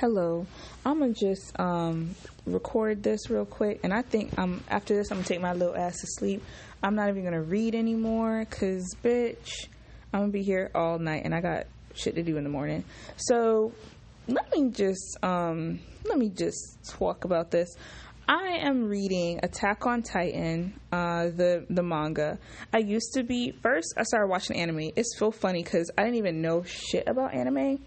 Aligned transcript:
hello. 0.00 0.46
I'm 0.86 1.00
gonna 1.00 1.12
just 1.12 1.58
um, 1.58 2.14
record 2.46 3.02
this 3.02 3.28
real 3.30 3.44
quick, 3.44 3.80
and 3.82 3.92
I 3.92 4.02
think 4.02 4.38
um, 4.38 4.62
after 4.68 4.94
this, 4.94 5.10
I'm 5.10 5.18
gonna 5.18 5.26
take 5.26 5.40
my 5.40 5.54
little 5.54 5.76
ass 5.76 5.98
to 6.00 6.06
sleep. 6.06 6.40
I'm 6.84 6.94
not 6.94 7.08
even 7.08 7.24
gonna 7.24 7.42
read 7.42 7.74
anymore, 7.74 8.46
cause 8.48 8.94
bitch, 9.02 9.66
I'm 10.12 10.20
gonna 10.20 10.32
be 10.32 10.44
here 10.44 10.70
all 10.72 11.00
night, 11.00 11.22
and 11.24 11.34
I 11.34 11.40
got 11.40 11.66
shit 11.94 12.14
to 12.14 12.22
do 12.22 12.36
in 12.36 12.44
the 12.44 12.50
morning. 12.50 12.84
So 13.16 13.72
let 14.28 14.52
me 14.52 14.70
just 14.70 15.18
um, 15.24 15.80
let 16.04 16.16
me 16.16 16.28
just 16.28 16.78
talk 16.86 17.24
about 17.24 17.50
this. 17.50 17.74
I 18.28 18.58
am 18.60 18.84
reading 18.84 19.40
Attack 19.42 19.84
on 19.84 20.02
Titan, 20.02 20.78
uh, 20.92 21.24
the 21.24 21.66
the 21.70 21.82
manga. 21.82 22.38
I 22.72 22.78
used 22.78 23.14
to 23.14 23.24
be 23.24 23.50
first. 23.50 23.94
I 23.96 24.04
started 24.04 24.28
watching 24.28 24.58
anime. 24.58 24.92
It's 24.94 25.18
so 25.18 25.32
funny 25.32 25.64
because 25.64 25.90
I 25.98 26.04
didn't 26.04 26.18
even 26.18 26.40
know 26.40 26.62
shit 26.62 27.08
about 27.08 27.34
anime 27.34 27.80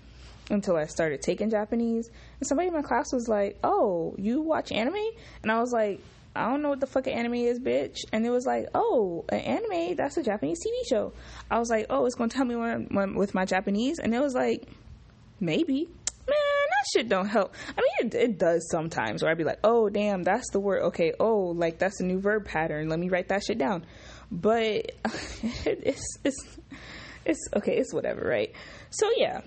until 0.52 0.76
I 0.76 0.86
started 0.86 1.22
taking 1.22 1.50
Japanese. 1.50 2.10
And 2.40 2.48
somebody 2.48 2.68
in 2.68 2.74
my 2.74 2.82
class 2.82 3.12
was 3.14 3.28
like, 3.28 3.58
"Oh, 3.64 4.16
you 4.18 4.42
watch 4.42 4.72
anime?" 4.72 5.10
And 5.42 5.52
I 5.52 5.60
was 5.60 5.72
like, 5.72 6.02
"I 6.36 6.50
don't 6.50 6.62
know 6.62 6.70
what 6.70 6.80
the 6.80 6.88
fuck 6.88 7.08
an 7.08 7.14
anime 7.14 7.36
is, 7.36 7.60
bitch." 7.60 7.98
And 8.12 8.26
it 8.26 8.30
was 8.30 8.46
like, 8.46 8.68
"Oh, 8.76 9.26
an 9.30 9.40
anime? 9.40 9.96
That's 9.96 10.18
a 10.18 10.24
Japanese 10.24 10.60
TV 10.60 10.90
show." 10.90 11.14
I 11.50 11.60
was 11.60 11.70
like, 11.70 11.88
"Oh, 11.90 12.06
it's 12.06 12.16
gonna 12.16 12.30
tell 12.30 12.46
me 12.46 12.56
when, 12.56 12.88
when 12.92 13.16
with 13.16 13.34
my 13.34 13.46
Japanese," 13.46 14.00
and 14.00 14.14
it 14.14 14.20
was 14.20 14.34
like, 14.34 14.68
"Maybe." 15.40 15.88
Man, 16.28 16.68
that 16.70 16.86
shit 16.94 17.10
don't 17.10 17.28
help. 17.28 17.56
I 17.76 17.82
mean, 17.82 18.12
it, 18.12 18.16
it 18.16 18.38
does 18.38 18.70
sometimes 18.70 19.24
where 19.24 19.32
I'd 19.32 19.38
be 19.38 19.44
like, 19.44 19.60
"Oh, 19.64 19.90
damn, 19.90 20.24
that's 20.24 20.50
the 20.52 20.60
word." 20.60 20.84
Okay, 20.84 21.14
oh, 21.20 21.54
like 21.56 21.80
that's 21.80 22.00
a 22.00 22.06
new 22.06 22.20
verb 22.20 22.46
pattern. 22.46 22.90
Let 22.90 23.00
me 23.00 23.10
write 23.10 23.30
that 23.30 23.44
shit 23.44 23.58
down. 23.58 23.86
But 24.32 24.92
it's 25.66 26.18
it's 26.24 26.58
it's 27.26 27.40
okay. 27.56 27.78
It's 27.78 27.94
whatever, 27.94 28.22
right? 28.28 28.54
So 28.92 29.10
yeah, 29.18 29.42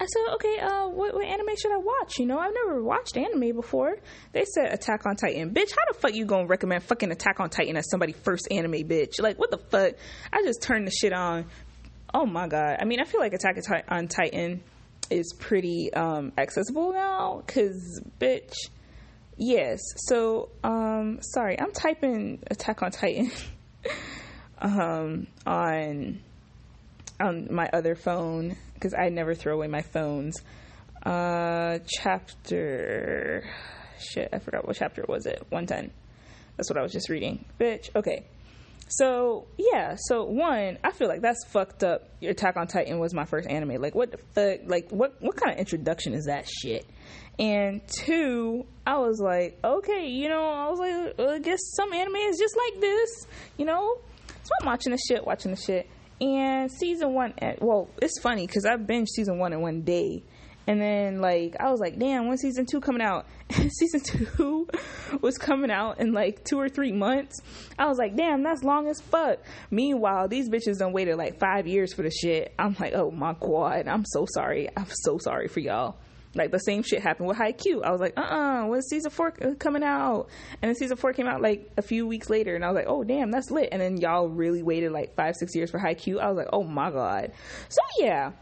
I 0.00 0.06
said, 0.06 0.34
okay, 0.34 0.58
uh, 0.60 0.88
what, 0.88 1.14
what, 1.14 1.24
anime 1.24 1.56
should 1.60 1.72
I 1.72 1.78
watch? 1.78 2.18
You 2.18 2.26
know, 2.26 2.38
I've 2.38 2.54
never 2.54 2.82
watched 2.82 3.16
anime 3.16 3.54
before. 3.54 3.96
They 4.32 4.44
said 4.44 4.72
Attack 4.72 5.06
on 5.06 5.16
Titan. 5.16 5.50
Bitch, 5.50 5.70
how 5.70 5.92
the 5.92 5.98
fuck 5.98 6.14
you 6.14 6.24
gonna 6.24 6.46
recommend 6.46 6.82
fucking 6.84 7.10
Attack 7.10 7.40
on 7.40 7.50
Titan 7.50 7.76
as 7.76 7.88
somebody's 7.90 8.16
first 8.16 8.48
anime, 8.50 8.72
bitch? 8.88 9.20
Like, 9.20 9.38
what 9.38 9.50
the 9.50 9.58
fuck? 9.58 9.94
I 10.32 10.42
just 10.42 10.62
turned 10.62 10.86
the 10.86 10.90
shit 10.90 11.12
on. 11.12 11.46
Oh 12.12 12.26
my 12.26 12.48
god. 12.48 12.78
I 12.80 12.84
mean, 12.84 13.00
I 13.00 13.04
feel 13.04 13.20
like 13.20 13.32
Attack 13.32 13.56
on 13.88 14.08
Titan 14.08 14.62
is 15.10 15.34
pretty 15.38 15.92
um, 15.92 16.32
accessible 16.38 16.92
now, 16.92 17.42
cause 17.46 18.00
bitch, 18.20 18.54
yes. 19.36 19.80
So, 20.08 20.50
um, 20.62 21.18
sorry, 21.20 21.58
I'm 21.60 21.72
typing 21.72 22.42
Attack 22.50 22.82
on 22.82 22.90
Titan 22.90 23.30
um, 24.58 25.26
on 25.46 26.20
on 27.20 27.48
my 27.50 27.68
other 27.72 27.94
phone 27.94 28.56
because 28.84 28.94
I 28.94 29.08
never 29.08 29.34
throw 29.34 29.54
away 29.54 29.66
my 29.66 29.80
phones. 29.80 30.36
Uh, 31.06 31.78
chapter. 31.88 33.48
Shit, 33.98 34.28
I 34.30 34.38
forgot 34.40 34.66
what 34.66 34.76
chapter 34.76 35.06
was 35.08 35.24
it. 35.24 35.42
110. 35.48 35.90
That's 36.58 36.68
what 36.68 36.78
I 36.78 36.82
was 36.82 36.92
just 36.92 37.08
reading. 37.08 37.46
Bitch. 37.58 37.88
Okay. 37.96 38.26
So, 38.88 39.46
yeah. 39.56 39.96
So, 39.98 40.24
one, 40.24 40.76
I 40.84 40.90
feel 40.90 41.08
like 41.08 41.22
that's 41.22 41.46
fucked 41.46 41.82
up. 41.82 42.10
Your 42.20 42.32
Attack 42.32 42.58
on 42.58 42.66
Titan 42.66 42.98
was 42.98 43.14
my 43.14 43.24
first 43.24 43.48
anime. 43.48 43.80
Like, 43.80 43.94
what 43.94 44.10
the 44.10 44.18
fuck? 44.34 44.68
Like, 44.68 44.90
what, 44.90 45.14
what 45.20 45.34
kind 45.34 45.50
of 45.54 45.58
introduction 45.58 46.12
is 46.12 46.26
that 46.26 46.46
shit? 46.46 46.84
And 47.38 47.80
two, 47.88 48.66
I 48.86 48.98
was 48.98 49.18
like, 49.18 49.58
okay, 49.64 50.08
you 50.08 50.28
know, 50.28 50.44
I 50.44 50.68
was 50.68 50.78
like, 50.78 51.26
I 51.26 51.38
guess 51.38 51.58
some 51.74 51.90
anime 51.90 52.16
is 52.16 52.38
just 52.38 52.54
like 52.54 52.82
this, 52.82 53.26
you 53.56 53.64
know? 53.64 53.96
So 54.42 54.50
I'm 54.60 54.66
watching 54.66 54.92
the 54.92 54.98
shit, 55.08 55.26
watching 55.26 55.52
the 55.52 55.56
shit. 55.56 55.88
And 56.20 56.70
season 56.70 57.12
one, 57.12 57.34
eh, 57.38 57.56
well, 57.60 57.88
it's 58.00 58.20
funny 58.20 58.46
because 58.46 58.64
I 58.64 58.76
binged 58.76 59.08
season 59.08 59.38
one 59.38 59.52
in 59.52 59.60
one 59.60 59.82
day. 59.82 60.22
And 60.66 60.80
then, 60.80 61.20
like, 61.20 61.56
I 61.60 61.70
was 61.70 61.80
like, 61.80 61.98
damn, 61.98 62.26
when 62.26 62.38
season 62.38 62.64
two 62.64 62.80
coming 62.80 63.02
out? 63.02 63.26
Season 63.50 64.00
two 64.00 64.66
was 65.20 65.36
coming 65.36 65.70
out 65.70 66.00
in 66.00 66.14
like 66.14 66.42
two 66.44 66.58
or 66.58 66.70
three 66.70 66.92
months. 66.92 67.40
I 67.78 67.86
was 67.86 67.98
like, 67.98 68.16
damn, 68.16 68.42
that's 68.42 68.64
long 68.64 68.88
as 68.88 69.00
fuck. 69.02 69.40
Meanwhile, 69.70 70.28
these 70.28 70.48
bitches 70.48 70.78
done 70.78 70.92
waited 70.92 71.16
like 71.16 71.38
five 71.38 71.66
years 71.66 71.92
for 71.92 72.02
the 72.02 72.10
shit. 72.10 72.54
I'm 72.58 72.74
like, 72.80 72.94
oh 72.94 73.10
my 73.10 73.34
god, 73.38 73.86
I'm 73.86 74.06
so 74.06 74.26
sorry. 74.32 74.70
I'm 74.74 74.88
so 74.88 75.18
sorry 75.18 75.48
for 75.48 75.60
y'all. 75.60 75.96
Like 76.34 76.50
the 76.50 76.58
same 76.58 76.82
shit 76.82 77.02
happened 77.02 77.28
with 77.28 77.38
Haikyuu. 77.38 77.82
I 77.84 77.90
was 77.90 78.00
like, 78.00 78.14
uh 78.16 78.22
uh-uh, 78.22 78.76
uh, 78.76 78.80
season 78.80 79.10
four 79.10 79.30
coming 79.58 79.82
out? 79.82 80.28
And 80.60 80.68
then 80.68 80.74
season 80.74 80.96
four 80.96 81.12
came 81.12 81.26
out 81.26 81.40
like 81.40 81.70
a 81.76 81.82
few 81.82 82.06
weeks 82.06 82.28
later, 82.28 82.54
and 82.54 82.64
I 82.64 82.68
was 82.68 82.76
like, 82.76 82.86
oh 82.88 83.04
damn, 83.04 83.30
that's 83.30 83.50
lit. 83.50 83.68
And 83.72 83.80
then 83.80 83.98
y'all 83.98 84.28
really 84.28 84.62
waited 84.62 84.92
like 84.92 85.14
five, 85.14 85.36
six 85.36 85.54
years 85.54 85.70
for 85.70 85.78
Haikyuu. 85.78 86.20
I 86.20 86.28
was 86.28 86.36
like, 86.36 86.48
oh 86.52 86.64
my 86.64 86.90
god. 86.90 87.32
So 87.68 87.80
yeah, 87.98 88.32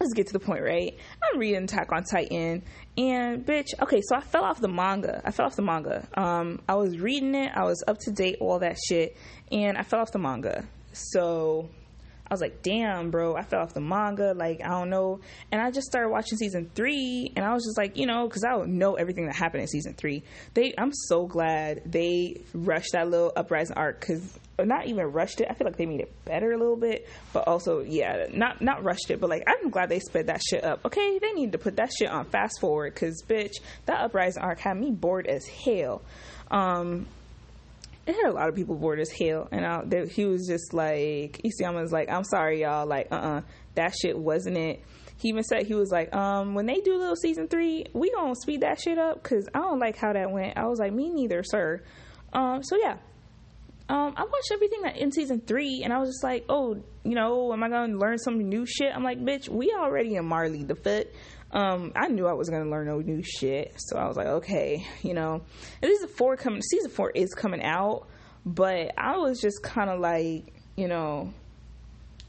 let's 0.00 0.12
get 0.12 0.26
to 0.28 0.32
the 0.32 0.40
point, 0.40 0.62
right? 0.62 0.96
I'm 1.22 1.38
reading 1.38 1.64
Attack 1.64 1.92
on 1.92 2.04
Titan, 2.04 2.62
and 2.96 3.44
bitch, 3.44 3.68
okay, 3.80 4.00
so 4.02 4.16
I 4.16 4.20
fell 4.20 4.44
off 4.44 4.60
the 4.60 4.68
manga. 4.68 5.20
I 5.24 5.30
fell 5.30 5.46
off 5.46 5.56
the 5.56 5.62
manga. 5.62 6.06
Um, 6.14 6.60
I 6.68 6.74
was 6.74 6.98
reading 6.98 7.34
it, 7.34 7.52
I 7.54 7.64
was 7.64 7.82
up 7.86 7.98
to 8.00 8.10
date, 8.10 8.38
all 8.40 8.58
that 8.60 8.76
shit, 8.88 9.16
and 9.52 9.76
I 9.76 9.82
fell 9.82 10.00
off 10.00 10.12
the 10.12 10.18
manga. 10.18 10.64
So 10.92 11.68
was 12.34 12.40
like, 12.40 12.62
damn, 12.62 13.10
bro, 13.10 13.36
I 13.36 13.42
fell 13.42 13.60
off 13.60 13.74
the 13.74 13.80
manga. 13.80 14.34
Like, 14.34 14.60
I 14.64 14.68
don't 14.68 14.90
know. 14.90 15.20
And 15.50 15.60
I 15.60 15.70
just 15.70 15.86
started 15.86 16.10
watching 16.10 16.38
season 16.38 16.70
three, 16.74 17.32
and 17.36 17.44
I 17.44 17.52
was 17.52 17.64
just 17.64 17.78
like, 17.78 17.96
you 17.96 18.06
know, 18.06 18.26
because 18.26 18.44
I 18.44 18.50
don't 18.50 18.78
know 18.78 18.94
everything 18.94 19.26
that 19.26 19.36
happened 19.36 19.62
in 19.62 19.68
season 19.68 19.94
three. 19.94 20.22
They, 20.54 20.74
I'm 20.76 20.92
so 20.92 21.26
glad 21.26 21.82
they 21.86 22.42
rushed 22.52 22.92
that 22.92 23.08
little 23.08 23.32
uprising 23.36 23.76
arc 23.76 24.00
because 24.00 24.38
not 24.58 24.86
even 24.86 25.06
rushed 25.06 25.40
it. 25.40 25.48
I 25.50 25.54
feel 25.54 25.66
like 25.66 25.76
they 25.76 25.86
made 25.86 26.00
it 26.00 26.12
better 26.24 26.52
a 26.52 26.58
little 26.58 26.76
bit, 26.76 27.08
but 27.32 27.48
also, 27.48 27.80
yeah, 27.80 28.26
not 28.32 28.60
not 28.60 28.84
rushed 28.84 29.10
it, 29.10 29.20
but 29.20 29.28
like 29.28 29.42
I'm 29.46 29.70
glad 29.70 29.88
they 29.88 30.00
sped 30.00 30.28
that 30.28 30.40
shit 30.48 30.62
up. 30.64 30.84
Okay, 30.84 31.18
they 31.18 31.32
need 31.32 31.52
to 31.52 31.58
put 31.58 31.76
that 31.76 31.90
shit 31.96 32.08
on 32.08 32.24
fast 32.26 32.60
forward 32.60 32.94
because 32.94 33.22
bitch, 33.26 33.54
that 33.86 34.00
uprising 34.00 34.42
arc 34.42 34.60
had 34.60 34.76
me 34.76 34.90
bored 34.90 35.26
as 35.26 35.44
hell. 35.46 36.02
Um, 36.50 37.06
it 38.06 38.14
had 38.14 38.30
a 38.30 38.32
lot 38.32 38.48
of 38.48 38.54
people 38.54 38.76
bored 38.76 39.00
as 39.00 39.10
hell, 39.10 39.48
and 39.50 39.64
I, 39.64 39.82
they, 39.84 40.06
he 40.06 40.26
was 40.26 40.46
just 40.46 40.74
like, 40.74 41.40
Isayama 41.44 41.80
was 41.80 41.92
like, 41.92 42.10
"I'm 42.10 42.24
sorry, 42.24 42.62
y'all, 42.62 42.86
like, 42.86 43.08
uh, 43.10 43.14
uh-uh, 43.14 43.38
uh 43.38 43.42
that 43.74 43.94
shit 44.00 44.18
wasn't 44.18 44.56
it." 44.56 44.82
He 45.16 45.28
even 45.28 45.44
said 45.44 45.66
he 45.66 45.74
was 45.74 45.90
like, 45.90 46.14
um, 46.14 46.54
when 46.54 46.66
they 46.66 46.80
do 46.80 46.96
little 46.98 47.16
season 47.16 47.48
three, 47.48 47.86
we 47.92 48.10
gonna 48.10 48.34
speed 48.34 48.60
that 48.62 48.80
shit 48.80 48.98
up 48.98 49.22
because 49.22 49.48
I 49.54 49.60
don't 49.60 49.78
like 49.78 49.96
how 49.96 50.12
that 50.12 50.30
went. 50.30 50.58
I 50.58 50.66
was 50.66 50.78
like, 50.78 50.92
me 50.92 51.08
neither, 51.08 51.42
sir. 51.42 51.82
Um, 52.32 52.62
so 52.62 52.76
yeah, 52.76 52.96
um, 53.88 54.14
I 54.16 54.22
watched 54.22 54.50
everything 54.52 54.82
that 54.82 54.96
in 54.96 55.12
season 55.12 55.40
three, 55.40 55.82
and 55.84 55.92
I 55.92 55.98
was 55.98 56.08
just 56.08 56.24
like, 56.24 56.44
oh, 56.48 56.82
you 57.04 57.14
know, 57.14 57.52
am 57.52 57.62
I 57.62 57.68
gonna 57.68 57.96
learn 57.96 58.18
some 58.18 58.38
new 58.38 58.66
shit? 58.66 58.90
I'm 58.94 59.04
like, 59.04 59.18
bitch, 59.18 59.48
we 59.48 59.74
already 59.78 60.16
in 60.16 60.26
Marley 60.26 60.62
the 60.62 60.74
Fit. 60.74 61.14
Um, 61.54 61.92
I 61.94 62.08
knew 62.08 62.26
I 62.26 62.32
was 62.32 62.50
gonna 62.50 62.68
learn 62.68 62.86
no 62.86 62.98
new 62.98 63.22
shit, 63.22 63.74
so 63.76 63.96
I 63.96 64.06
was 64.08 64.16
like, 64.16 64.26
okay, 64.26 64.84
you 65.02 65.14
know. 65.14 65.40
And 65.80 65.90
season 65.90 66.08
four 66.08 66.36
coming, 66.36 66.60
season 66.60 66.90
four 66.90 67.10
is 67.10 67.32
coming 67.32 67.62
out, 67.62 68.08
but 68.44 68.92
I 68.98 69.16
was 69.16 69.40
just 69.40 69.62
kind 69.62 69.88
of 69.88 70.00
like, 70.00 70.52
you 70.76 70.88
know, 70.88 71.32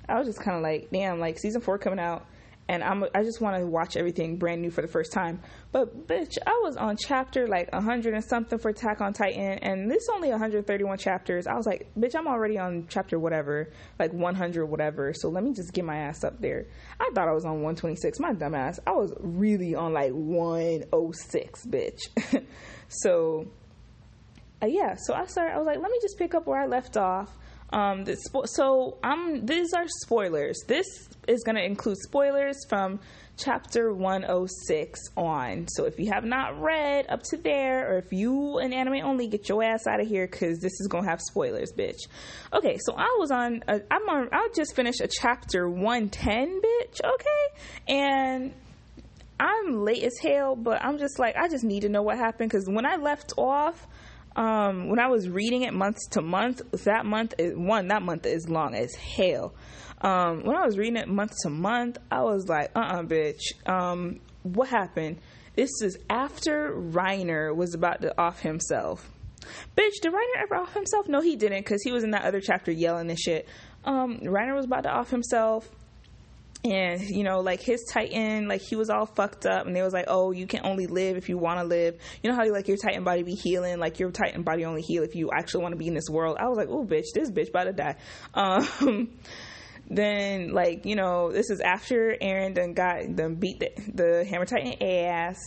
I 0.07 0.19
was 0.19 0.27
just 0.27 0.39
kind 0.39 0.55
of 0.55 0.61
like, 0.61 0.89
damn, 0.91 1.19
like 1.19 1.39
season 1.39 1.61
four 1.61 1.79
coming 1.79 1.99
out 1.99 2.27
and 2.67 2.83
I'm 2.83 3.03
I 3.13 3.23
just 3.23 3.41
want 3.41 3.57
to 3.57 3.65
watch 3.67 3.95
everything 3.95 4.37
brand 4.37 4.61
new 4.61 4.71
for 4.71 4.81
the 4.81 4.87
first 4.87 5.11
time. 5.11 5.41
But 5.71 6.07
bitch, 6.07 6.37
I 6.45 6.61
was 6.63 6.77
on 6.77 6.97
chapter 6.97 7.47
like 7.47 7.71
100 7.71 8.13
and 8.13 8.23
something 8.23 8.57
for 8.57 8.69
Attack 8.69 9.01
on 9.01 9.13
Titan, 9.13 9.59
and 9.59 9.89
this 9.89 10.07
only 10.13 10.29
131 10.29 10.97
chapters. 10.97 11.47
I 11.47 11.55
was 11.55 11.65
like, 11.65 11.87
bitch, 11.97 12.15
I'm 12.15 12.27
already 12.27 12.57
on 12.57 12.87
chapter 12.89 13.19
whatever, 13.19 13.71
like 13.99 14.13
100 14.13 14.65
whatever. 14.65 15.13
So 15.13 15.29
let 15.29 15.43
me 15.43 15.53
just 15.53 15.73
get 15.73 15.85
my 15.85 15.97
ass 15.97 16.23
up 16.23 16.41
there. 16.41 16.65
I 16.99 17.11
thought 17.13 17.27
I 17.27 17.33
was 17.33 17.45
on 17.45 17.61
126. 17.61 18.19
My 18.19 18.33
dumbass, 18.33 18.79
I 18.87 18.91
was 18.91 19.13
really 19.19 19.75
on 19.75 19.93
like 19.93 20.11
106, 20.11 21.65
bitch. 21.67 21.99
so 22.87 23.45
uh, 24.61 24.67
yeah, 24.67 24.95
so 24.97 25.13
I 25.13 25.25
started. 25.25 25.53
I 25.53 25.57
was 25.57 25.67
like, 25.67 25.79
let 25.79 25.91
me 25.91 25.99
just 26.01 26.17
pick 26.17 26.33
up 26.33 26.47
where 26.47 26.59
I 26.59 26.65
left 26.65 26.97
off. 26.97 27.29
Um, 27.71 28.03
this, 28.05 28.23
so 28.45 28.97
um, 29.03 29.45
these 29.45 29.73
are 29.73 29.85
spoilers. 30.03 30.61
This 30.67 30.85
is 31.27 31.43
going 31.43 31.55
to 31.55 31.63
include 31.63 31.97
spoilers 31.97 32.57
from 32.69 32.99
chapter 33.37 33.93
106 33.93 34.99
on. 35.17 35.67
So 35.67 35.85
if 35.85 35.99
you 35.99 36.11
have 36.11 36.23
not 36.23 36.59
read 36.59 37.07
up 37.09 37.23
to 37.31 37.37
there, 37.37 37.91
or 37.91 37.97
if 37.97 38.11
you 38.11 38.59
an 38.59 38.73
anime 38.73 39.05
only, 39.05 39.27
get 39.27 39.49
your 39.49 39.63
ass 39.63 39.87
out 39.87 39.99
of 39.99 40.07
here 40.07 40.27
because 40.27 40.59
this 40.59 40.79
is 40.79 40.87
gonna 40.87 41.09
have 41.09 41.21
spoilers, 41.21 41.71
bitch. 41.73 41.99
Okay, 42.53 42.77
so 42.85 42.93
I 42.95 43.15
was 43.19 43.31
on. 43.31 43.63
A, 43.67 43.81
I'm 43.91 44.09
on. 44.09 44.29
I 44.31 44.49
just 44.55 44.75
finished 44.75 45.01
a 45.01 45.07
chapter 45.07 45.69
110, 45.69 46.61
bitch. 46.61 47.01
Okay, 47.03 47.93
and. 47.93 48.53
I'm 49.37 49.83
late 49.83 50.01
as 50.03 50.17
hell, 50.21 50.55
but 50.55 50.81
I'm 50.81 50.97
just 50.97 51.19
like 51.19 51.35
I 51.35 51.49
just 51.49 51.65
need 51.65 51.81
to 51.81 51.89
know 51.89 52.01
what 52.01 52.17
happened 52.17 52.49
because 52.49 52.69
when 52.69 52.85
I 52.85 52.95
left 52.95 53.33
off, 53.35 53.85
um, 54.35 54.89
when 54.89 54.99
I 54.99 55.07
was 55.07 55.29
reading 55.29 55.63
it 55.63 55.73
month 55.73 55.97
to 56.11 56.21
month, 56.21 56.61
that 56.83 57.05
month 57.05 57.33
is 57.37 57.53
one. 57.55 57.87
That 57.87 58.01
month 58.01 58.25
is 58.25 58.49
long 58.49 58.75
as 58.75 58.93
hell. 58.95 59.53
Um, 60.01 60.43
when 60.43 60.55
I 60.55 60.65
was 60.65 60.77
reading 60.77 60.97
it 60.97 61.07
month 61.07 61.33
to 61.43 61.49
month, 61.49 61.97
I 62.11 62.21
was 62.21 62.47
like, 62.47 62.71
uh 62.75 62.79
uh-uh, 62.79 62.99
uh 62.99 63.03
bitch. 63.03 63.67
Um, 63.67 64.19
what 64.43 64.69
happened? 64.69 65.19
This 65.55 65.69
is 65.81 65.97
after 66.09 66.73
Reiner 66.75 67.55
was 67.55 67.73
about 67.73 68.01
to 68.01 68.13
off 68.21 68.41
himself. 68.41 69.09
Bitch, 69.77 70.01
did 70.01 70.11
Reiner 70.11 70.43
ever 70.43 70.55
off 70.55 70.73
himself? 70.73 71.07
No, 71.07 71.21
he 71.21 71.35
didn't, 71.35 71.59
because 71.59 71.81
he 71.83 71.91
was 71.91 72.03
in 72.03 72.11
that 72.11 72.25
other 72.25 72.41
chapter 72.41 72.71
yelling 72.71 73.09
and 73.09 73.19
shit. 73.19 73.47
Um, 73.85 74.19
Reiner 74.19 74.55
was 74.55 74.65
about 74.65 74.83
to 74.83 74.89
off 74.89 75.11
himself, 75.11 75.69
and 76.65 77.01
you 77.01 77.23
know 77.23 77.41
like 77.41 77.61
his 77.61 77.83
titan 77.83 78.47
like 78.47 78.61
he 78.61 78.75
was 78.75 78.89
all 78.89 79.05
fucked 79.05 79.45
up. 79.45 79.67
And 79.67 79.75
they 79.75 79.83
was 79.83 79.93
like 79.93 80.05
oh 80.07 80.31
you 80.31 80.47
can 80.47 80.61
only 80.65 80.87
live 80.87 81.15
if 81.15 81.29
you 81.29 81.37
want 81.37 81.59
to 81.59 81.65
live. 81.65 81.95
You 82.23 82.29
know 82.29 82.35
how 82.35 82.49
like 82.51 82.67
your 82.67 82.77
titan 82.77 83.03
body 83.03 83.23
be 83.23 83.35
healing? 83.35 83.79
Like 83.79 83.99
your 83.99 84.11
titan 84.11 84.41
body 84.41 84.65
only 84.65 84.81
heal 84.81 85.03
if 85.03 85.15
you 85.15 85.29
actually 85.31 85.61
want 85.61 85.73
to 85.73 85.77
be 85.77 85.87
in 85.87 85.93
this 85.93 86.09
world. 86.09 86.37
I 86.39 86.47
was 86.47 86.57
like 86.57 86.69
oh 86.69 86.83
bitch 86.83 87.05
this 87.13 87.29
bitch 87.29 87.49
about 87.49 87.65
to 87.65 87.73
die. 87.73 87.95
Um 88.33 89.09
then 89.87 90.51
like 90.51 90.85
you 90.85 90.95
know 90.95 91.31
this 91.31 91.51
is 91.51 91.61
after 91.61 92.17
eren 92.19 92.55
then 92.55 92.73
got 92.73 93.15
them 93.15 93.35
beat 93.35 93.59
the, 93.59 93.69
the 93.93 94.25
hammer 94.25 94.45
titan 94.45 94.81
ass 94.81 95.37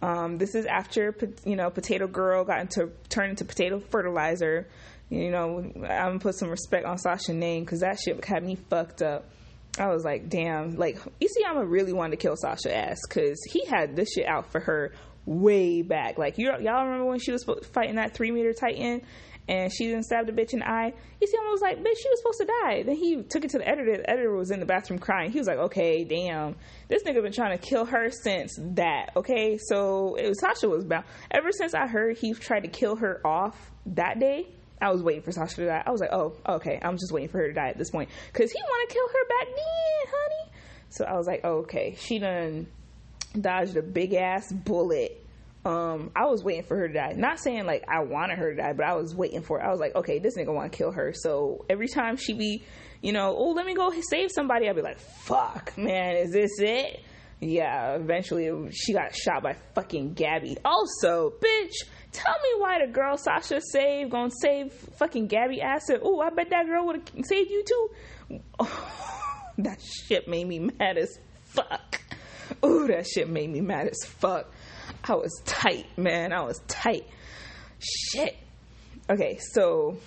um, 0.00 0.36
this 0.38 0.54
is 0.54 0.66
after 0.66 1.14
you 1.44 1.56
know 1.56 1.70
potato 1.70 2.06
girl 2.06 2.44
got 2.44 2.60
into 2.60 2.90
turned 3.08 3.30
into 3.30 3.44
potato 3.46 3.80
fertilizer. 3.90 4.68
You 5.08 5.30
know 5.30 5.58
i'm 5.58 5.82
gonna 5.82 6.18
put 6.18 6.34
some 6.34 6.48
respect 6.50 6.86
on 6.86 6.98
sasha's 6.98 7.34
name 7.34 7.64
because 7.64 7.80
that 7.80 7.98
shit 8.02 8.22
had 8.24 8.42
me 8.42 8.56
fucked 8.56 9.02
up 9.02 9.30
I 9.78 9.88
was 9.88 10.04
like, 10.04 10.28
damn, 10.28 10.76
like 10.76 10.98
Isayama 11.20 11.68
really 11.68 11.92
wanted 11.92 12.12
to 12.12 12.16
kill 12.16 12.36
Sasha 12.36 12.74
ass 12.74 12.98
because 13.08 13.42
he 13.50 13.64
had 13.64 13.96
this 13.96 14.12
shit 14.12 14.26
out 14.26 14.50
for 14.52 14.60
her 14.60 14.92
way 15.26 15.82
back. 15.82 16.16
Like 16.18 16.38
you, 16.38 16.46
y'all 16.46 16.84
remember 16.84 17.06
when 17.06 17.18
she 17.18 17.32
was 17.32 17.44
fighting 17.72 17.96
that 17.96 18.14
three 18.14 18.30
meter 18.30 18.52
titan 18.52 19.02
and 19.48 19.72
she 19.72 19.86
didn't 19.86 20.04
stab 20.04 20.26
the 20.26 20.32
bitch 20.32 20.52
in 20.52 20.60
the 20.60 20.68
eye? 20.68 20.92
Isayama 21.20 21.50
was 21.50 21.60
like, 21.60 21.78
bitch, 21.78 21.96
she 22.00 22.08
was 22.08 22.20
supposed 22.20 22.40
to 22.40 22.46
die. 22.62 22.82
Then 22.84 22.96
he 22.96 23.22
took 23.22 23.44
it 23.44 23.50
to 23.50 23.58
the 23.58 23.68
editor. 23.68 23.96
The 23.96 24.08
editor 24.08 24.34
was 24.34 24.50
in 24.50 24.60
the 24.60 24.66
bathroom 24.66 25.00
crying. 25.00 25.32
He 25.32 25.38
was 25.38 25.48
like, 25.48 25.58
okay, 25.58 26.04
damn, 26.04 26.54
this 26.88 27.02
nigga 27.02 27.22
been 27.22 27.32
trying 27.32 27.58
to 27.58 27.64
kill 27.64 27.84
her 27.84 28.10
since 28.10 28.56
that. 28.74 29.10
Okay, 29.16 29.58
so 29.58 30.14
it 30.14 30.28
was 30.28 30.40
Sasha 30.40 30.68
was 30.68 30.84
bound. 30.84 31.04
Ever 31.32 31.50
since 31.50 31.74
I 31.74 31.88
heard 31.88 32.16
he 32.16 32.32
tried 32.32 32.60
to 32.60 32.68
kill 32.68 32.96
her 32.96 33.20
off 33.26 33.72
that 33.86 34.20
day 34.20 34.48
I 34.80 34.90
was 34.90 35.02
waiting 35.02 35.22
for 35.22 35.32
Sasha 35.32 35.56
to 35.56 35.66
die. 35.66 35.82
I 35.84 35.90
was 35.90 36.00
like, 36.00 36.12
oh, 36.12 36.34
okay, 36.46 36.78
I'm 36.82 36.96
just 36.96 37.12
waiting 37.12 37.28
for 37.28 37.38
her 37.38 37.48
to 37.48 37.54
die 37.54 37.68
at 37.68 37.78
this 37.78 37.90
point 37.90 38.10
because 38.32 38.50
he 38.50 38.58
want 38.60 38.88
to 38.88 38.94
kill 38.94 39.08
her 39.08 39.28
back 39.28 39.46
then, 39.56 40.12
honey. 40.12 40.52
So 40.90 41.04
I 41.04 41.14
was 41.16 41.26
like, 41.26 41.40
oh, 41.44 41.58
okay, 41.58 41.96
she 41.98 42.18
done 42.18 42.66
dodged 43.40 43.76
a 43.76 43.82
big 43.82 44.14
ass 44.14 44.52
bullet. 44.52 45.20
Um, 45.64 46.10
I 46.14 46.26
was 46.26 46.44
waiting 46.44 46.64
for 46.64 46.76
her 46.76 46.88
to 46.88 46.94
die. 46.94 47.14
Not 47.16 47.38
saying 47.40 47.64
like 47.64 47.84
I 47.88 48.00
wanted 48.00 48.38
her 48.38 48.54
to 48.54 48.56
die, 48.60 48.72
but 48.74 48.84
I 48.84 48.94
was 48.94 49.14
waiting 49.14 49.42
for 49.42 49.60
it. 49.60 49.64
I 49.64 49.70
was 49.70 49.80
like, 49.80 49.94
okay, 49.94 50.18
this 50.18 50.36
nigga 50.36 50.52
want 50.52 50.70
to 50.70 50.76
kill 50.76 50.92
her. 50.92 51.12
So 51.14 51.64
every 51.70 51.88
time 51.88 52.16
she 52.16 52.34
be, 52.34 52.64
you 53.00 53.12
know, 53.12 53.34
oh, 53.36 53.50
let 53.52 53.64
me 53.64 53.74
go 53.74 53.92
save 54.10 54.30
somebody, 54.30 54.68
I'll 54.68 54.74
be 54.74 54.82
like, 54.82 54.98
fuck, 54.98 55.76
man, 55.78 56.16
is 56.16 56.32
this 56.32 56.50
it? 56.58 57.00
Yeah, 57.40 57.96
eventually 57.96 58.70
she 58.72 58.92
got 58.92 59.14
shot 59.14 59.42
by 59.42 59.56
fucking 59.74 60.14
Gabi. 60.14 60.56
Also, 60.64 61.32
bitch, 61.40 61.72
Tell 62.14 62.34
me 62.34 62.60
why 62.60 62.78
the 62.86 62.90
girl 62.92 63.16
Sasha 63.18 63.60
saved 63.60 64.10
gonna 64.10 64.30
save 64.40 64.72
fucking 64.72 65.28
Gabi 65.28 65.60
Acid. 65.60 66.00
Oh, 66.02 66.20
I 66.20 66.30
bet 66.30 66.48
that 66.50 66.64
girl 66.66 66.86
would 66.86 66.96
have 66.96 67.24
saved 67.26 67.50
you 67.50 67.64
too. 67.64 68.38
That 69.58 69.78
shit 69.80 70.26
made 70.26 70.48
me 70.48 70.58
mad 70.58 70.98
as 70.98 71.16
fuck. 71.44 72.00
Oh, 72.60 72.88
that 72.88 73.06
shit 73.06 73.28
made 73.28 73.50
me 73.50 73.60
mad 73.60 73.86
as 73.86 74.04
fuck. 74.04 74.52
I 75.04 75.14
was 75.14 75.30
tight, 75.44 75.86
man. 75.96 76.32
I 76.32 76.42
was 76.42 76.60
tight. 76.66 77.06
Shit. 77.78 78.36
Okay, 79.08 79.38
so 79.52 79.98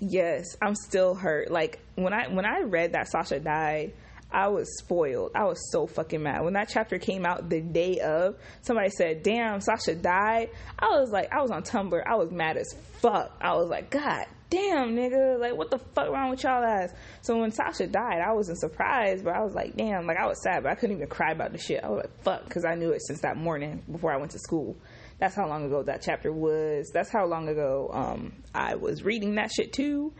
yes, 0.00 0.56
I'm 0.60 0.74
still 0.74 1.14
hurt. 1.14 1.52
Like 1.52 1.78
when 1.94 2.12
I 2.12 2.26
when 2.28 2.44
I 2.44 2.62
read 2.62 2.94
that 2.94 3.08
Sasha 3.08 3.38
died, 3.38 3.92
I 4.30 4.48
was 4.48 4.78
spoiled. 4.78 5.32
I 5.34 5.44
was 5.44 5.70
so 5.70 5.86
fucking 5.86 6.22
mad. 6.22 6.44
When 6.44 6.52
that 6.54 6.68
chapter 6.68 6.98
came 6.98 7.24
out 7.24 7.48
the 7.48 7.60
day 7.60 8.00
of, 8.00 8.36
somebody 8.62 8.90
said, 8.90 9.22
Damn, 9.22 9.60
Sasha 9.60 9.94
died. 9.94 10.50
I 10.78 10.98
was 10.98 11.10
like, 11.10 11.32
I 11.32 11.40
was 11.40 11.50
on 11.50 11.62
Tumblr. 11.62 12.02
I 12.06 12.16
was 12.16 12.30
mad 12.30 12.56
as 12.56 12.74
fuck. 13.00 13.36
I 13.40 13.54
was 13.56 13.68
like, 13.68 13.90
God 13.90 14.26
damn, 14.50 14.96
nigga. 14.96 15.38
Like, 15.38 15.56
what 15.56 15.70
the 15.70 15.78
fuck 15.78 16.10
wrong 16.10 16.30
with 16.30 16.42
y'all 16.42 16.64
ass? 16.64 16.92
So 17.20 17.38
when 17.38 17.50
Sasha 17.50 17.86
died, 17.86 18.20
I 18.26 18.32
wasn't 18.32 18.58
surprised, 18.58 19.24
but 19.24 19.34
I 19.34 19.44
was 19.44 19.54
like, 19.54 19.76
damn, 19.76 20.06
like, 20.06 20.16
I 20.18 20.26
was 20.26 20.42
sad, 20.42 20.62
but 20.62 20.72
I 20.72 20.74
couldn't 20.74 20.96
even 20.96 21.08
cry 21.08 21.32
about 21.32 21.52
the 21.52 21.58
shit. 21.58 21.82
I 21.82 21.88
was 21.88 21.98
like, 22.04 22.22
fuck, 22.22 22.44
because 22.44 22.64
I 22.64 22.74
knew 22.74 22.90
it 22.90 23.02
since 23.06 23.20
that 23.20 23.36
morning 23.36 23.82
before 23.90 24.12
I 24.12 24.16
went 24.16 24.32
to 24.32 24.38
school. 24.38 24.76
That's 25.18 25.34
how 25.34 25.48
long 25.48 25.66
ago 25.66 25.82
that 25.82 26.02
chapter 26.02 26.32
was. 26.32 26.90
That's 26.92 27.10
how 27.10 27.26
long 27.26 27.48
ago 27.48 27.90
um, 27.92 28.32
I 28.54 28.76
was 28.76 29.02
reading 29.02 29.34
that 29.34 29.50
shit 29.52 29.72
too. 29.72 30.12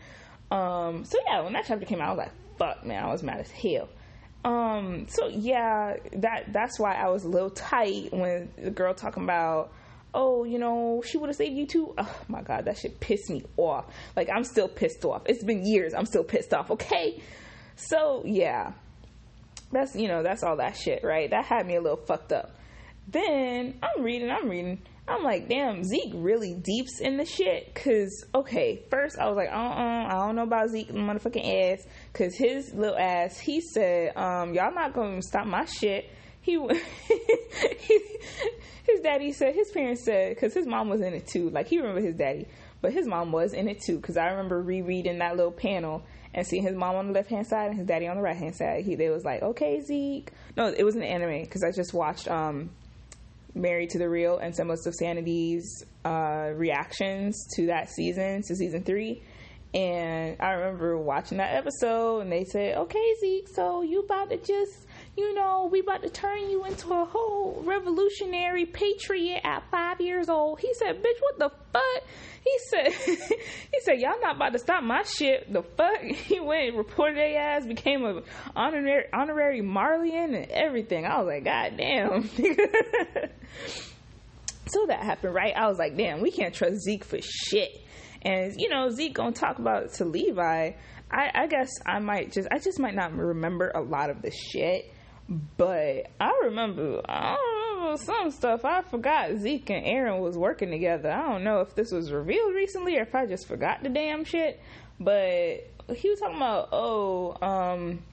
Um, 0.51 1.05
so 1.05 1.17
yeah, 1.27 1.41
when 1.41 1.53
that 1.53 1.65
chapter 1.65 1.85
came 1.85 2.01
out, 2.01 2.07
I 2.07 2.11
was 2.11 2.17
like, 2.17 2.57
fuck, 2.57 2.85
man, 2.85 3.03
I 3.03 3.11
was 3.11 3.23
mad 3.23 3.39
as 3.39 3.49
hell. 3.51 3.87
Um, 4.43 5.07
so 5.09 5.27
yeah, 5.27 5.97
that 6.13 6.53
that's 6.53 6.79
why 6.79 6.95
I 6.95 7.09
was 7.09 7.25
a 7.25 7.27
little 7.27 7.49
tight 7.49 8.13
when 8.13 8.49
the 8.57 8.71
girl 8.71 8.93
talking 8.93 9.23
about, 9.23 9.71
oh, 10.13 10.45
you 10.45 10.59
know, 10.59 11.03
she 11.05 11.17
would 11.17 11.27
have 11.27 11.35
saved 11.35 11.55
you 11.55 11.65
too. 11.67 11.93
Oh 11.97 12.15
my 12.27 12.41
god, 12.41 12.65
that 12.65 12.77
shit 12.77 12.99
pissed 12.99 13.29
me 13.29 13.43
off. 13.57 13.85
Like 14.15 14.29
I'm 14.33 14.43
still 14.43 14.69
pissed 14.69 15.03
off. 15.03 15.23
It's 15.25 15.43
been 15.43 15.65
years. 15.65 15.93
I'm 15.93 16.05
still 16.05 16.23
pissed 16.23 16.53
off. 16.53 16.71
Okay, 16.71 17.21
so 17.75 18.23
yeah, 18.25 18.73
that's 19.71 19.95
you 19.95 20.07
know 20.07 20.23
that's 20.23 20.43
all 20.43 20.57
that 20.57 20.77
shit, 20.77 21.03
right? 21.03 21.29
That 21.29 21.45
had 21.45 21.67
me 21.67 21.75
a 21.75 21.81
little 21.81 21.97
fucked 21.97 22.31
up. 22.31 22.55
Then 23.07 23.79
I'm 23.81 24.03
reading, 24.03 24.29
I'm 24.29 24.47
reading. 24.47 24.79
I'm 25.09 25.23
like, 25.23 25.49
damn, 25.49 25.83
Zeke 25.83 26.13
really 26.13 26.53
deeps 26.53 26.99
in 26.99 27.17
the 27.17 27.25
shit. 27.25 27.73
Cause 27.73 28.25
okay, 28.33 28.83
first 28.89 29.17
I 29.17 29.27
was 29.27 29.35
like, 29.35 29.49
uh, 29.49 29.53
uh 29.53 30.07
I 30.07 30.13
don't 30.13 30.35
know 30.35 30.43
about 30.43 30.69
Zeke, 30.69 30.91
motherfucking 30.91 31.73
ass. 31.73 31.85
Cause 32.13 32.35
his 32.35 32.73
little 32.73 32.97
ass, 32.97 33.39
he 33.39 33.61
said, 33.61 34.15
um, 34.15 34.53
y'all 34.53 34.73
not 34.73 34.93
gonna 34.93 35.21
stop 35.21 35.47
my 35.47 35.65
shit. 35.65 36.09
He, 36.41 36.53
he 37.79 37.99
his 38.87 39.01
daddy 39.01 39.31
said, 39.33 39.55
his 39.55 39.71
parents 39.71 40.05
said, 40.05 40.37
cause 40.37 40.53
his 40.53 40.67
mom 40.67 40.89
was 40.89 41.01
in 41.01 41.13
it 41.13 41.27
too. 41.27 41.49
Like 41.49 41.67
he 41.67 41.79
remember 41.79 42.01
his 42.01 42.15
daddy, 42.15 42.47
but 42.81 42.93
his 42.93 43.07
mom 43.07 43.31
was 43.31 43.53
in 43.53 43.67
it 43.67 43.81
too. 43.81 43.99
Cause 43.99 44.15
I 44.15 44.27
remember 44.27 44.61
rereading 44.61 45.19
that 45.19 45.35
little 45.35 45.51
panel 45.51 46.03
and 46.33 46.45
seeing 46.45 46.63
his 46.63 46.75
mom 46.75 46.95
on 46.95 47.07
the 47.07 47.13
left 47.13 47.29
hand 47.29 47.47
side 47.47 47.69
and 47.69 47.77
his 47.77 47.87
daddy 47.87 48.07
on 48.07 48.15
the 48.15 48.21
right 48.21 48.37
hand 48.37 48.55
side. 48.55 48.85
He 48.85 48.95
they 48.95 49.09
was 49.09 49.25
like, 49.25 49.41
okay, 49.41 49.81
Zeke. 49.81 50.31
No, 50.55 50.67
it 50.67 50.83
was 50.83 50.95
an 50.95 51.03
anime 51.03 51.41
because 51.41 51.63
I 51.63 51.71
just 51.71 51.93
watched 51.93 52.27
um 52.27 52.69
Married 53.55 53.89
to 53.91 53.97
the 53.97 54.09
Real 54.09 54.37
and 54.37 54.55
some 54.55 54.69
of 54.69 54.79
Sanity's 54.99 55.83
uh, 56.05 56.51
reactions 56.55 57.47
to 57.55 57.67
that 57.67 57.89
season, 57.89 58.41
to 58.43 58.55
season 58.55 58.83
three. 58.83 59.21
And 59.73 60.37
I 60.39 60.51
remember 60.51 60.97
watching 60.97 61.37
that 61.37 61.53
episode, 61.55 62.21
and 62.21 62.31
they 62.31 62.43
said, 62.43 62.77
"Okay, 62.77 63.13
Zeke, 63.19 63.47
so 63.47 63.83
you 63.83 63.99
about 63.99 64.29
to 64.31 64.37
just, 64.37 64.85
you 65.17 65.33
know, 65.33 65.67
we 65.71 65.79
about 65.81 66.01
to 66.03 66.09
turn 66.09 66.49
you 66.49 66.65
into 66.65 66.93
a 66.93 67.05
whole 67.05 67.61
revolutionary 67.65 68.65
patriot 68.65 69.41
at 69.43 69.63
five 69.71 69.99
years 70.01 70.29
old." 70.29 70.59
He 70.59 70.73
said, 70.75 71.01
"Bitch, 71.03 71.19
what 71.19 71.39
the 71.39 71.49
fuck?" 71.73 72.03
He 72.43 72.57
said, 72.69 72.93
"He 73.71 73.79
said 73.81 73.99
y'all 73.99 74.19
not 74.21 74.37
about 74.37 74.53
to 74.53 74.59
stop 74.59 74.83
my 74.83 75.03
shit." 75.03 75.51
The 75.51 75.63
fuck? 75.63 76.01
He 76.03 76.39
went 76.39 76.69
and 76.69 76.77
reported 76.77 77.17
their 77.17 77.39
ass, 77.39 77.65
became 77.65 78.05
a 78.05 78.21
honorary 78.55 79.05
honorary 79.11 79.61
Marleyan 79.61 80.35
and 80.35 80.49
everything. 80.51 81.05
I 81.05 81.17
was 81.19 81.27
like, 81.27 81.43
"God 81.43 81.75
damn." 81.77 82.29
so 84.67 84.85
that 84.87 85.01
happened, 85.03 85.33
right? 85.33 85.53
I 85.55 85.67
was 85.67 85.77
like, 85.77 85.97
"Damn, 85.97 86.21
we 86.21 86.31
can't 86.31 86.53
trust 86.53 86.81
Zeke 86.81 87.03
for 87.03 87.19
shit." 87.21 87.81
And 88.21 88.53
you 88.57 88.69
know, 88.69 88.89
Zeke 88.89 89.13
gonna 89.13 89.31
talk 89.31 89.59
about 89.59 89.83
it 89.83 89.93
to 89.93 90.05
Levi. 90.05 90.71
I, 91.11 91.31
I 91.33 91.47
guess 91.47 91.69
I 91.85 91.99
might 91.99 92.31
just 92.31 92.47
I 92.51 92.59
just 92.59 92.79
might 92.79 92.95
not 92.95 93.13
remember 93.15 93.71
a 93.73 93.81
lot 93.81 94.09
of 94.09 94.21
the 94.21 94.31
shit, 94.31 94.93
but 95.57 96.07
I 96.19 96.39
remember 96.45 97.01
I 97.07 97.37
remember 97.75 97.97
some 98.03 98.31
stuff. 98.31 98.65
I 98.65 98.81
forgot 98.81 99.37
Zeke 99.37 99.69
and 99.69 99.85
Eren 99.85 100.19
was 100.19 100.37
working 100.37 100.71
together. 100.71 101.11
I 101.11 101.29
don't 101.29 101.43
know 101.43 101.61
if 101.61 101.75
this 101.75 101.91
was 101.91 102.11
revealed 102.11 102.53
recently 102.55 102.97
or 102.97 103.03
if 103.03 103.13
I 103.13 103.25
just 103.25 103.47
forgot 103.47 103.83
the 103.83 103.89
damn 103.89 104.23
shit. 104.23 104.59
But 104.99 105.69
he 105.95 106.09
was 106.09 106.19
talking 106.19 106.37
about 106.37 106.69
oh 106.71 107.37
um 107.41 108.03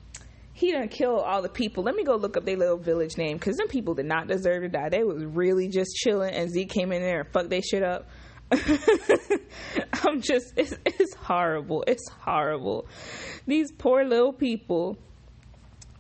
he 0.53 0.73
didn't 0.73 0.91
kill 0.91 1.21
all 1.21 1.43
the 1.43 1.51
people. 1.51 1.85
Let 1.85 1.95
me 1.95 2.03
go 2.03 2.17
look 2.17 2.39
up 2.39 2.47
their 2.47 2.57
little 2.57 2.79
village 2.79 3.19
name 3.19 3.37
because 3.37 3.57
them 3.57 3.69
people 3.69 3.95
did 3.95 4.07
not 4.07 4.27
deserve 4.27 4.63
to 4.63 4.69
die. 4.69 4.89
They 4.89 5.05
was 5.05 5.23
really 5.23 5.69
just 5.69 5.95
chilling, 5.97 6.33
and 6.33 6.51
Zeke 6.51 6.71
came 6.71 6.93
in 6.93 7.03
there 7.03 7.21
and 7.21 7.29
fucked 7.31 7.51
their 7.51 7.61
shit 7.61 7.83
up. 7.83 8.09
I'm 8.51 10.23
just, 10.23 10.55
it's, 10.57 10.75
it's 10.87 11.15
horrible. 11.15 11.85
It's 11.87 12.09
horrible. 12.09 12.87
These 13.47 13.71
poor 13.73 14.07
little 14.07 14.33
people. 14.33 14.97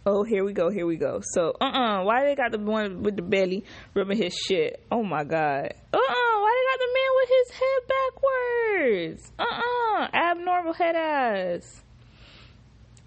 Oh, 0.08 0.22
here 0.22 0.44
we 0.44 0.52
go. 0.52 0.70
Here 0.70 0.86
we 0.86 0.94
go. 0.96 1.20
So, 1.20 1.52
uh 1.60 1.64
uh-uh, 1.64 2.00
uh 2.00 2.04
why 2.04 2.22
they 2.22 2.36
got 2.36 2.52
the 2.52 2.60
one 2.60 3.02
with 3.02 3.16
the 3.16 3.22
belly 3.22 3.64
rubbing 3.92 4.18
his 4.18 4.34
shit? 4.34 4.86
Oh 4.92 5.02
my 5.02 5.24
god. 5.24 5.74
Uh 5.92 5.96
uh-uh, 5.96 5.98
uh 5.98 6.40
why 6.42 6.52
they 6.54 6.64
got 6.70 6.78
the 6.78 6.92
man 6.94 7.10
with 7.16 7.28
his 7.34 7.50
head 7.58 7.80
backwards? 7.90 9.32
Uh 9.36 9.42
uh-uh, 9.42 10.02
uh, 10.02 10.08
abnormal 10.14 10.72
head. 10.74 10.94
Uh 10.94 10.98
uh-uh. 10.98 11.58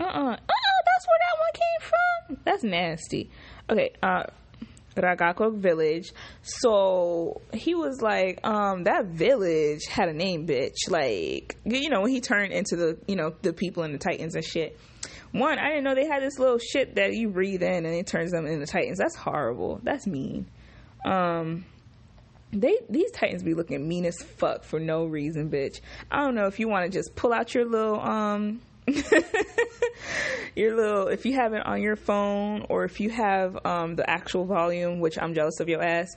uh, 0.01 0.03
uh 0.03 0.33
uh, 0.33 0.35
that's 0.35 1.07
where 1.07 1.19
that 1.23 1.35
one 1.39 1.53
came 1.53 1.81
from? 1.89 2.37
That's 2.43 2.63
nasty. 2.65 3.31
Okay, 3.69 3.91
uh, 4.03 4.23
Ragako 5.01 5.55
village. 5.55 6.11
So 6.41 7.41
he 7.53 7.75
was 7.75 8.01
like, 8.01 8.45
um, 8.45 8.83
that 8.83 9.05
village 9.05 9.85
had 9.85 10.09
a 10.09 10.13
name, 10.13 10.47
bitch. 10.47 10.89
Like, 10.89 11.57
you 11.65 11.89
know, 11.89 12.01
when 12.01 12.11
he 12.11 12.21
turned 12.21 12.53
into 12.53 12.75
the, 12.75 12.97
you 13.07 13.15
know, 13.15 13.33
the 13.41 13.53
people 13.53 13.83
and 13.83 13.93
the 13.93 13.99
Titans 13.99 14.35
and 14.35 14.43
shit. 14.43 14.79
One, 15.31 15.59
I 15.59 15.69
didn't 15.69 15.83
know 15.83 15.93
they 15.93 16.07
had 16.07 16.23
this 16.23 16.39
little 16.39 16.57
shit 16.57 16.95
that 16.95 17.13
you 17.13 17.29
breathe 17.29 17.61
in 17.61 17.85
and 17.85 17.93
it 17.93 18.07
turns 18.07 18.31
them 18.31 18.47
into 18.47 18.65
Titans. 18.65 18.97
That's 18.97 19.15
horrible. 19.15 19.79
That's 19.83 20.07
mean. 20.07 20.47
Um, 21.05 21.65
they 22.51 22.77
these 22.89 23.11
Titans 23.11 23.43
be 23.43 23.53
looking 23.53 23.87
mean 23.87 24.05
as 24.05 24.17
fuck 24.21 24.63
for 24.63 24.79
no 24.79 25.05
reason, 25.05 25.49
bitch. 25.49 25.81
I 26.11 26.23
don't 26.23 26.35
know 26.35 26.47
if 26.47 26.59
you 26.59 26.67
want 26.67 26.91
to 26.91 26.97
just 26.97 27.15
pull 27.15 27.31
out 27.31 27.53
your 27.53 27.65
little 27.65 27.99
um 27.99 28.61
your 30.55 30.75
little 30.75 31.07
if 31.07 31.25
you 31.25 31.33
have 31.33 31.53
it 31.53 31.65
on 31.65 31.81
your 31.81 31.95
phone 31.95 32.65
or 32.69 32.83
if 32.85 32.99
you 32.99 33.09
have 33.09 33.57
um, 33.65 33.95
the 33.95 34.09
actual 34.09 34.45
volume, 34.45 34.99
which 34.99 35.17
I'm 35.19 35.33
jealous 35.33 35.59
of 35.59 35.69
your 35.69 35.81
ass. 35.81 36.07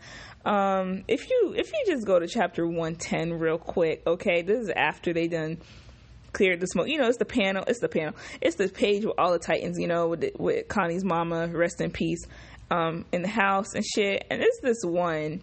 Um, 0.44 1.04
if 1.06 1.30
you 1.30 1.54
if 1.56 1.72
you 1.72 1.84
just 1.86 2.06
go 2.06 2.18
to 2.18 2.26
chapter 2.26 2.66
110 2.66 3.34
real 3.38 3.58
quick, 3.58 4.02
okay, 4.06 4.42
this 4.42 4.60
is 4.60 4.70
after 4.74 5.12
they 5.12 5.28
done 5.28 5.58
cleared 6.32 6.60
the 6.60 6.66
smoke. 6.66 6.88
You 6.88 6.98
know, 6.98 7.08
it's 7.08 7.18
the 7.18 7.24
panel. 7.24 7.64
It's 7.66 7.80
the 7.80 7.88
panel. 7.88 8.14
It's 8.40 8.56
the 8.56 8.68
page 8.68 9.04
with 9.04 9.14
all 9.18 9.32
the 9.32 9.38
Titans. 9.38 9.78
You 9.78 9.86
know, 9.86 10.08
with, 10.08 10.24
with 10.38 10.68
Connie's 10.68 11.04
mama, 11.04 11.48
rest 11.48 11.80
in 11.80 11.90
peace, 11.90 12.24
um, 12.70 13.04
in 13.12 13.22
the 13.22 13.28
house 13.28 13.74
and 13.74 13.84
shit. 13.84 14.26
And 14.30 14.42
it's 14.42 14.60
this 14.60 14.82
one 14.82 15.42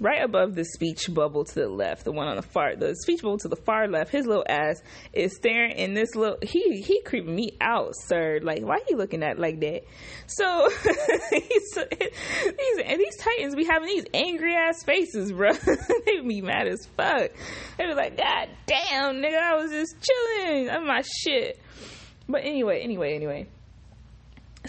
right 0.00 0.22
above 0.22 0.54
the 0.54 0.64
speech 0.64 1.12
bubble 1.12 1.44
to 1.44 1.54
the 1.54 1.68
left, 1.68 2.04
the 2.04 2.12
one 2.12 2.28
on 2.28 2.36
the 2.36 2.42
far, 2.42 2.76
the 2.76 2.94
speech 2.94 3.22
bubble 3.22 3.38
to 3.38 3.48
the 3.48 3.56
far 3.56 3.88
left, 3.88 4.10
his 4.10 4.26
little 4.26 4.44
ass 4.48 4.82
is 5.12 5.34
staring 5.36 5.72
in 5.72 5.94
this 5.94 6.14
little. 6.14 6.38
He 6.42 6.80
he 6.80 7.02
creeping 7.02 7.34
me 7.34 7.56
out, 7.60 7.92
sir. 7.96 8.40
Like, 8.42 8.62
why 8.62 8.80
he 8.88 8.94
looking 8.94 9.22
at 9.22 9.38
like 9.38 9.60
that? 9.60 9.82
So 10.26 10.70
he's, 11.30 11.74
these 11.74 12.84
and 12.84 13.00
these 13.00 13.16
titans 13.16 13.54
be 13.54 13.64
having 13.64 13.88
these 13.88 14.06
angry 14.14 14.54
ass 14.54 14.82
faces, 14.84 15.32
bro. 15.32 15.52
they 16.06 16.20
be 16.20 16.40
mad 16.42 16.68
as 16.68 16.86
fuck. 16.96 17.30
They 17.76 17.86
be 17.86 17.94
like, 17.94 18.16
God 18.16 18.48
damn, 18.66 19.16
nigga, 19.16 19.38
I 19.38 19.56
was 19.56 19.70
just 19.70 19.94
chilling. 20.00 20.70
I'm 20.70 20.86
my 20.86 21.02
shit. 21.02 21.60
But 22.28 22.42
anyway, 22.44 22.82
anyway, 22.82 23.14
anyway. 23.14 23.48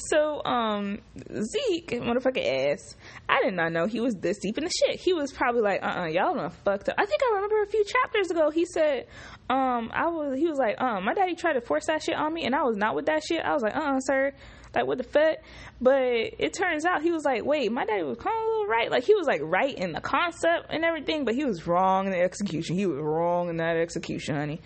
So, 0.07 0.43
um, 0.45 0.99
Zeke, 1.17 1.91
motherfucking 2.01 2.71
ass, 2.71 2.95
I 3.27 3.41
did 3.43 3.53
not 3.53 3.71
know 3.71 3.85
he 3.85 3.99
was 3.99 4.15
this 4.15 4.37
deep 4.39 4.57
in 4.57 4.63
the 4.63 4.71
shit. 4.71 4.99
He 4.99 5.13
was 5.13 5.31
probably 5.31 5.61
like, 5.61 5.81
uh 5.83 5.87
uh-uh, 5.87 6.03
uh, 6.03 6.07
y'all 6.07 6.35
done 6.35 6.49
fucked 6.49 6.89
up. 6.89 6.95
I 6.97 7.05
think 7.05 7.21
I 7.23 7.35
remember 7.35 7.63
a 7.63 7.67
few 7.67 7.83
chapters 7.85 8.31
ago, 8.31 8.49
he 8.49 8.65
said, 8.65 9.07
um, 9.49 9.91
I 9.93 10.07
was, 10.07 10.37
he 10.37 10.47
was 10.47 10.57
like, 10.57 10.79
um, 10.81 11.05
my 11.05 11.13
daddy 11.13 11.35
tried 11.35 11.53
to 11.53 11.61
force 11.61 11.85
that 11.87 12.03
shit 12.03 12.15
on 12.15 12.33
me, 12.33 12.45
and 12.45 12.55
I 12.55 12.63
was 12.63 12.77
not 12.77 12.95
with 12.95 13.07
that 13.07 13.23
shit. 13.23 13.41
I 13.43 13.53
was 13.53 13.63
like, 13.63 13.75
uh 13.75 13.79
uh-uh, 13.79 13.99
sir. 13.99 14.33
Like, 14.75 14.85
what 14.85 14.99
the 14.99 15.03
fuck? 15.03 15.37
But 15.81 16.03
it 16.03 16.53
turns 16.53 16.85
out 16.85 17.01
he 17.01 17.11
was 17.11 17.25
like, 17.25 17.43
wait, 17.43 17.71
my 17.71 17.85
daddy 17.85 18.03
was 18.03 18.17
kind 18.19 18.35
of 18.37 18.43
a 18.43 18.51
little 18.51 18.67
right. 18.67 18.91
Like, 18.91 19.03
he 19.03 19.15
was 19.15 19.25
like 19.25 19.41
right 19.43 19.75
in 19.75 19.93
the 19.93 20.01
concept 20.01 20.67
and 20.69 20.83
everything, 20.83 21.25
but 21.25 21.33
he 21.33 21.43
was 21.43 21.65
wrong 21.65 22.05
in 22.05 22.11
the 22.11 22.19
execution. 22.19 22.75
He 22.75 22.85
was 22.85 22.99
wrong 22.99 23.49
in 23.49 23.57
that 23.57 23.77
execution, 23.77 24.35
honey. 24.35 24.61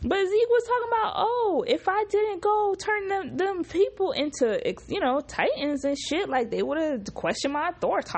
But 0.00 0.18
Zeke 0.18 0.48
was 0.48 0.62
talking 0.64 0.88
about, 0.88 1.12
oh, 1.16 1.64
if 1.66 1.88
I 1.88 2.04
didn't 2.08 2.40
go 2.40 2.76
turn 2.76 3.08
them 3.08 3.36
them 3.36 3.64
people 3.64 4.12
into, 4.12 4.60
you 4.86 5.00
know, 5.00 5.20
titans 5.20 5.84
and 5.84 5.98
shit, 5.98 6.28
like 6.28 6.50
they 6.50 6.62
would 6.62 6.78
have 6.78 7.12
questioned 7.14 7.54
my 7.54 7.70
authority. 7.70 8.08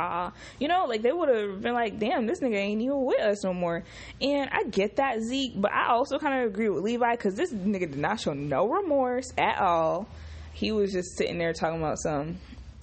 You 0.58 0.68
know, 0.68 0.84
like 0.86 1.00
they 1.00 1.12
would 1.12 1.30
have 1.30 1.62
been 1.62 1.72
like, 1.72 1.98
damn, 1.98 2.26
this 2.26 2.40
nigga 2.40 2.56
ain't 2.56 2.82
even 2.82 3.04
with 3.04 3.20
us 3.20 3.42
no 3.44 3.54
more. 3.54 3.82
And 4.20 4.50
I 4.52 4.64
get 4.64 4.96
that 4.96 5.22
Zeke, 5.22 5.52
but 5.56 5.72
I 5.72 5.88
also 5.88 6.18
kind 6.18 6.42
of 6.42 6.50
agree 6.50 6.68
with 6.68 6.84
Levi 6.84 7.12
because 7.12 7.34
this 7.34 7.50
nigga 7.50 7.90
did 7.90 7.96
not 7.96 8.20
show 8.20 8.34
no 8.34 8.68
remorse 8.68 9.32
at 9.38 9.58
all. 9.58 10.06
He 10.52 10.72
was 10.72 10.92
just 10.92 11.16
sitting 11.16 11.38
there 11.38 11.54
talking 11.54 11.80
about 11.80 11.98
some, 11.98 12.38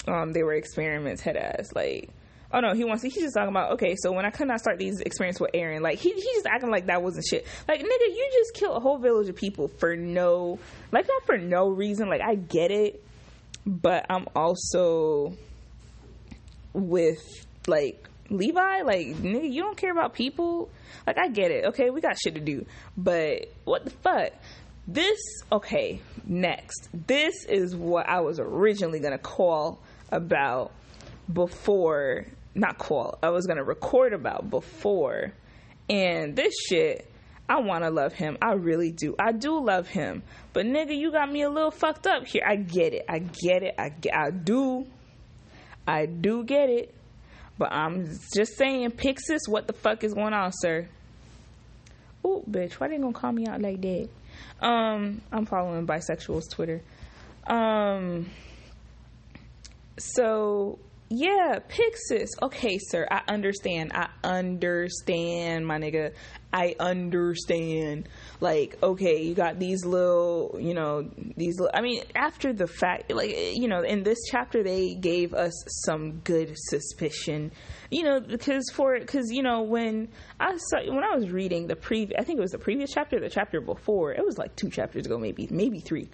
um, 0.08 0.34
they 0.34 0.42
were 0.42 0.54
experiments, 0.54 1.22
head 1.22 1.38
ass, 1.38 1.72
like 1.76 2.10
Oh 2.52 2.62
no, 2.62 2.74
he 2.74 2.86
wants. 2.86 3.02
To, 3.02 3.10
he's 3.10 3.24
just 3.24 3.36
talking 3.36 3.50
about 3.50 3.74
okay. 3.74 3.96
So 3.98 4.12
when 4.12 4.26
I 4.26 4.30
could 4.30 4.48
not 4.48 4.60
start 4.60 4.78
these 4.78 5.02
experiments 5.02 5.40
with 5.40 5.52
Eren, 5.52 5.82
like 5.82 6.00
he 6.00 6.14
he's 6.14 6.24
just 6.24 6.46
acting 6.46 6.72
like 6.72 6.88
that 6.88 7.04
wasn't 7.04 7.26
shit. 7.30 7.46
Like 7.68 7.82
nigga, 7.82 7.86
you 7.86 8.30
just 8.34 8.54
killed 8.54 8.78
a 8.78 8.80
whole 8.80 8.98
village 8.98 9.28
of 9.28 9.36
people 9.36 9.68
for 9.68 9.96
no, 9.96 10.60
like 10.92 11.08
not 11.08 11.26
for 11.26 11.38
no 11.38 11.68
reason. 11.68 12.08
Like 12.08 12.22
I 12.22 12.36
get 12.36 12.72
it, 12.72 13.04
but 13.66 14.06
I'm 14.10 14.28
also 14.34 15.34
with 16.74 17.22
like 17.68 18.08
Levi. 18.30 18.82
Like 18.84 19.08
nigga, 19.08 19.52
you 19.52 19.62
don't 19.62 19.78
care 19.78 19.92
about 19.92 20.14
people. 20.14 20.70
Like 21.06 21.18
I 21.18 21.28
get 21.28 21.52
it. 21.52 21.66
Okay, 21.66 21.90
we 21.90 22.00
got 22.00 22.18
shit 22.18 22.36
to 22.36 22.42
do, 22.42 22.66
but 22.96 23.52
what 23.66 23.84
the 23.84 23.92
fuck? 23.92 24.32
This 24.88 25.20
okay. 25.52 26.00
Next, 26.26 26.90
this 26.94 27.46
is 27.46 27.76
what 27.76 28.08
I 28.08 28.22
was 28.22 28.40
originally 28.40 29.00
gonna 29.00 29.18
call 29.18 29.80
about 30.12 30.72
before 31.32 32.26
not 32.58 32.78
call. 32.78 33.18
I 33.22 33.30
was 33.30 33.46
gonna 33.46 33.64
record 33.64 34.14
about 34.14 34.50
before, 34.50 35.34
and 35.90 36.36
this 36.36 36.54
shit. 36.68 37.12
I 37.50 37.62
want 37.62 37.86
to 37.86 37.90
love 37.90 38.12
him. 38.12 38.38
I 38.42 38.56
really 38.56 38.92
do. 38.92 39.16
I 39.18 39.32
do 39.32 39.64
love 39.64 39.88
him. 39.88 40.22
But 40.52 40.66
nigga, 40.66 40.94
you 40.98 41.14
got 41.14 41.32
me 41.32 41.44
a 41.44 41.50
little 41.50 41.72
fucked 41.72 42.06
up 42.06 42.28
here. 42.28 42.44
I 42.46 42.58
get 42.58 42.94
it. 42.94 43.06
I 43.08 43.20
get 43.20 43.64
it. 43.64 43.74
I, 43.80 43.88
get, 43.88 44.14
I 44.14 44.32
do. 44.32 44.86
I 45.88 46.08
do 46.08 46.44
get 46.44 46.70
it. 46.70 46.94
But 47.58 47.72
I'm 47.72 48.08
just 48.36 48.58
saying, 48.58 48.92
Pixis, 48.92 49.48
what 49.48 49.66
the 49.66 49.74
fuck 49.74 50.04
is 50.04 50.14
going 50.14 50.34
on, 50.34 50.52
sir? 50.52 50.90
Oh, 52.24 52.44
bitch, 52.50 52.74
why 52.74 52.90
they 52.90 52.98
gonna 52.98 53.14
call 53.14 53.32
me 53.32 53.48
out 53.48 53.62
like 53.62 53.82
that? 53.82 54.10
Um, 54.62 55.22
I'm 55.32 55.46
following 55.46 55.88
bisexuals 55.88 56.52
Twitter. 56.52 56.82
Um, 57.48 58.30
so 59.98 60.78
yeah, 61.10 61.60
Pixis. 61.70 62.28
Okay, 62.42 62.78
sir, 62.80 63.08
I 63.10 63.22
understand. 63.30 63.94
I 63.94 64.10
understand, 64.26 65.66
my 65.66 65.80
nigga. 65.80 66.12
I 66.52 66.76
understand. 66.80 68.10
Like, 68.42 68.78
okay, 68.84 69.24
you 69.24 69.34
got 69.34 69.58
these 69.58 69.86
little, 69.86 70.58
you 70.60 70.74
know, 70.74 71.10
these. 71.38 71.60
Little, 71.60 71.72
I 71.74 71.82
mean, 71.82 72.04
after 72.14 72.52
the 72.52 72.68
fact, 72.68 73.12
like, 73.12 73.34
you 73.56 73.70
know, 73.70 73.84
in 73.84 74.04
this 74.04 74.18
chapter, 74.30 74.64
they 74.64 74.96
gave 74.96 75.34
us 75.34 75.54
some 75.86 76.20
good 76.26 76.54
suspicion, 76.58 77.54
you 77.90 78.04
know, 78.04 78.20
because 78.20 78.70
for 78.74 79.00
because 79.00 79.32
you 79.32 79.44
know 79.44 79.62
when 79.62 80.10
I 80.42 80.58
saw 80.58 80.80
when 80.94 81.06
I 81.06 81.16
was 81.16 81.30
reading 81.30 81.68
the 81.68 81.78
pre, 81.78 82.12
I 82.18 82.24
think 82.24 82.38
it 82.38 82.42
was 82.42 82.52
the 82.52 82.60
previous 82.60 82.92
chapter, 82.94 83.18
the 83.20 83.30
chapter 83.30 83.62
before. 83.62 84.14
It 84.14 84.26
was 84.26 84.38
like 84.38 84.58
two 84.58 84.70
chapters 84.70 85.06
ago, 85.06 85.18
maybe, 85.18 85.48
maybe 85.50 85.80
three. 85.80 86.10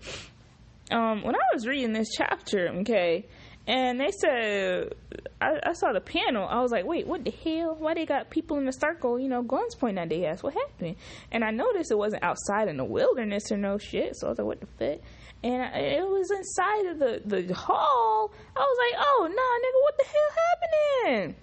Um, 0.91 1.23
when 1.23 1.35
I 1.35 1.53
was 1.53 1.65
reading 1.65 1.93
this 1.93 2.09
chapter, 2.15 2.69
okay 2.81 3.25
and 3.65 3.99
they 3.99 4.11
said, 4.11 4.93
I, 5.41 5.59
I, 5.63 5.73
saw 5.73 5.93
the 5.93 6.01
panel. 6.01 6.45
I 6.47 6.61
was 6.61 6.71
like, 6.71 6.85
wait, 6.85 7.07
what 7.07 7.23
the 7.23 7.31
hell? 7.31 7.75
Why 7.79 7.93
they 7.93 8.05
got 8.05 8.29
people 8.29 8.57
in 8.57 8.65
the 8.65 8.73
circle, 8.73 9.17
you 9.17 9.29
know, 9.29 9.41
guns 9.41 9.75
pointing 9.75 10.03
at 10.03 10.09
their 10.09 10.31
ass? 10.31 10.43
What 10.43 10.53
happened? 10.53 10.97
And 11.31 11.45
I 11.45 11.51
noticed 11.51 11.89
it 11.89 11.97
wasn't 11.97 12.23
outside 12.23 12.67
in 12.67 12.75
the 12.75 12.83
wilderness 12.83 13.51
or 13.51 13.57
no 13.57 13.77
shit. 13.77 14.17
So 14.17 14.27
I 14.27 14.29
was 14.31 14.39
like, 14.39 14.47
what 14.47 14.59
the 14.59 14.65
fuck? 14.65 14.99
And 15.43 15.75
it 15.75 16.07
was 16.07 16.29
inside 16.31 16.85
of 16.87 16.99
the, 16.99 17.41
the 17.41 17.53
hall. 17.53 18.31
I 18.55 18.59
was 18.59 18.77
like, 18.79 19.05
oh, 19.05 19.27
nah, 19.27 19.53
nigga, 19.63 19.83
what 19.83 19.97
the 19.97 20.05
hell 20.05 21.15
happening? 21.15 21.35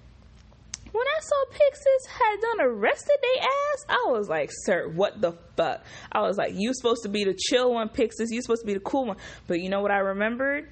When 0.92 1.06
I 1.06 1.20
saw 1.20 1.44
Pixis 1.52 2.08
had 2.08 2.40
done 2.40 2.66
arrested 2.66 3.16
they 3.22 3.40
ass, 3.40 3.84
I 3.88 4.10
was 4.10 4.28
like, 4.28 4.50
sir, 4.52 4.88
what 4.88 5.20
the 5.20 5.32
fuck? 5.56 5.84
I 6.10 6.22
was 6.22 6.36
like, 6.36 6.54
you 6.56 6.74
supposed 6.74 7.04
to 7.04 7.08
be 7.08 7.24
the 7.24 7.34
chill 7.34 7.74
one, 7.74 7.88
Pixis. 7.90 8.26
You 8.30 8.42
supposed 8.42 8.62
to 8.62 8.66
be 8.66 8.74
the 8.74 8.80
cool 8.80 9.06
one. 9.06 9.16
But 9.46 9.60
you 9.60 9.68
know 9.68 9.82
what 9.82 9.92
I 9.92 9.98
remembered? 9.98 10.68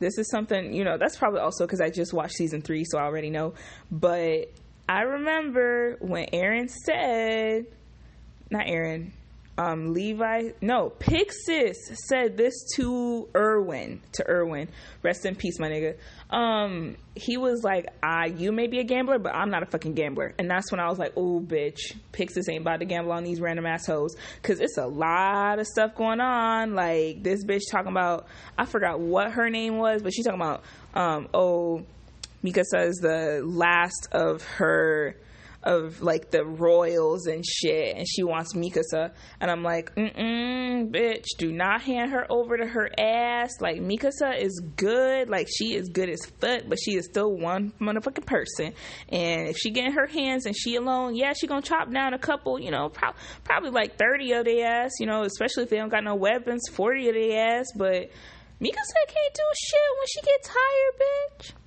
This 0.00 0.18
is 0.18 0.30
something 0.30 0.72
you 0.72 0.82
know 0.82 0.98
that's 0.98 1.16
probably 1.16 1.40
also 1.40 1.66
because 1.66 1.80
i 1.80 1.90
just 1.90 2.12
watched 2.12 2.34
season 2.34 2.62
three 2.62 2.84
so 2.84 2.98
i 2.98 3.02
already 3.02 3.30
know. 3.30 3.54
But 3.90 4.50
i 4.88 5.02
remember 5.02 5.96
when 6.00 6.26
eren 6.32 6.68
said 6.70 7.66
not 8.50 8.66
eren 8.66 9.12
um, 9.60 9.92
Levi, 9.92 10.52
no, 10.62 10.88
Pixis 10.88 11.74
said 12.08 12.38
this 12.38 12.54
to 12.76 13.28
Erwin, 13.36 14.00
to 14.12 14.26
Erwin. 14.26 14.68
Rest 15.02 15.26
in 15.26 15.36
peace, 15.36 15.58
my 15.58 15.68
nigga. 15.68 15.98
Um, 16.34 16.96
he 17.14 17.36
was 17.36 17.62
like, 17.62 17.88
"I, 18.02 18.26
you 18.26 18.52
may 18.52 18.68
be 18.68 18.78
a 18.78 18.84
gambler, 18.84 19.18
but 19.18 19.34
I'm 19.34 19.50
not 19.50 19.62
a 19.62 19.66
fucking 19.66 19.92
gambler." 19.92 20.32
And 20.38 20.50
that's 20.50 20.72
when 20.72 20.80
I 20.80 20.88
was 20.88 20.98
like, 20.98 21.12
"Oh, 21.14 21.40
bitch, 21.40 21.94
Pixis 22.10 22.48
ain't 22.48 22.62
about 22.62 22.80
to 22.80 22.86
gamble 22.86 23.12
on 23.12 23.22
these 23.22 23.38
random 23.38 23.66
assholes, 23.66 24.16
cause 24.42 24.60
it's 24.60 24.78
a 24.78 24.86
lot 24.86 25.58
of 25.58 25.66
stuff 25.66 25.94
going 25.94 26.20
on. 26.20 26.74
Like 26.74 27.22
this 27.22 27.44
bitch 27.44 27.62
talking 27.70 27.90
about, 27.90 28.28
I 28.56 28.64
forgot 28.64 28.98
what 28.98 29.32
her 29.32 29.50
name 29.50 29.76
was, 29.76 30.02
but 30.02 30.14
she's 30.14 30.24
talking 30.24 30.40
about, 30.40 30.64
um, 30.94 31.28
oh, 31.34 31.84
Mika 32.42 32.64
says 32.64 32.96
the 32.96 33.42
last 33.44 34.08
of 34.12 34.42
her." 34.42 35.16
Of 35.62 36.00
like 36.00 36.30
the 36.30 36.44
royals 36.44 37.26
and 37.26 37.44
shit, 37.44 37.96
and 37.96 38.06
she 38.08 38.22
wants 38.22 38.54
Mikasa, 38.54 39.12
and 39.40 39.50
I'm 39.50 39.62
like, 39.62 39.94
mm 39.94 40.90
bitch, 40.90 41.26
do 41.38 41.52
not 41.52 41.82
hand 41.82 42.12
her 42.12 42.26
over 42.30 42.56
to 42.56 42.66
her 42.66 42.90
ass. 42.98 43.60
Like 43.60 43.76
Mikasa 43.80 44.40
is 44.40 44.62
good, 44.76 45.28
like 45.28 45.48
she 45.54 45.74
is 45.74 45.88
good 45.88 46.08
as 46.08 46.20
fuck, 46.40 46.62
but 46.66 46.78
she 46.82 46.96
is 46.96 47.04
still 47.04 47.32
one 47.32 47.72
motherfucking 47.80 48.26
person, 48.26 48.72
and 49.08 49.48
if 49.48 49.56
she 49.58 49.70
get 49.70 49.86
in 49.86 49.92
her 49.92 50.06
hands 50.06 50.46
and 50.46 50.56
she 50.56 50.76
alone, 50.76 51.14
yeah, 51.14 51.32
she 51.38 51.46
gonna 51.46 51.62
chop 51.62 51.92
down 51.92 52.14
a 52.14 52.18
couple, 52.18 52.58
you 52.58 52.70
know, 52.70 52.88
pro- 52.88 53.14
probably 53.44 53.70
like 53.70 53.98
thirty 53.98 54.32
of 54.32 54.44
their 54.46 54.66
ass, 54.66 54.92
you 54.98 55.06
know, 55.06 55.22
especially 55.22 55.64
if 55.64 55.70
they 55.70 55.76
don't 55.76 55.90
got 55.90 56.04
no 56.04 56.14
weapons, 56.14 56.62
forty 56.72 57.08
of 57.08 57.14
their 57.14 57.58
ass, 57.58 57.66
but. 57.76 58.10
Mikasa 58.60 59.06
can't 59.08 59.34
do 59.34 59.42
shit 59.56 59.80
when 59.98 60.06
she 60.06 60.20
get 60.20 60.42
tired, 60.42 61.00
bitch 61.00 61.59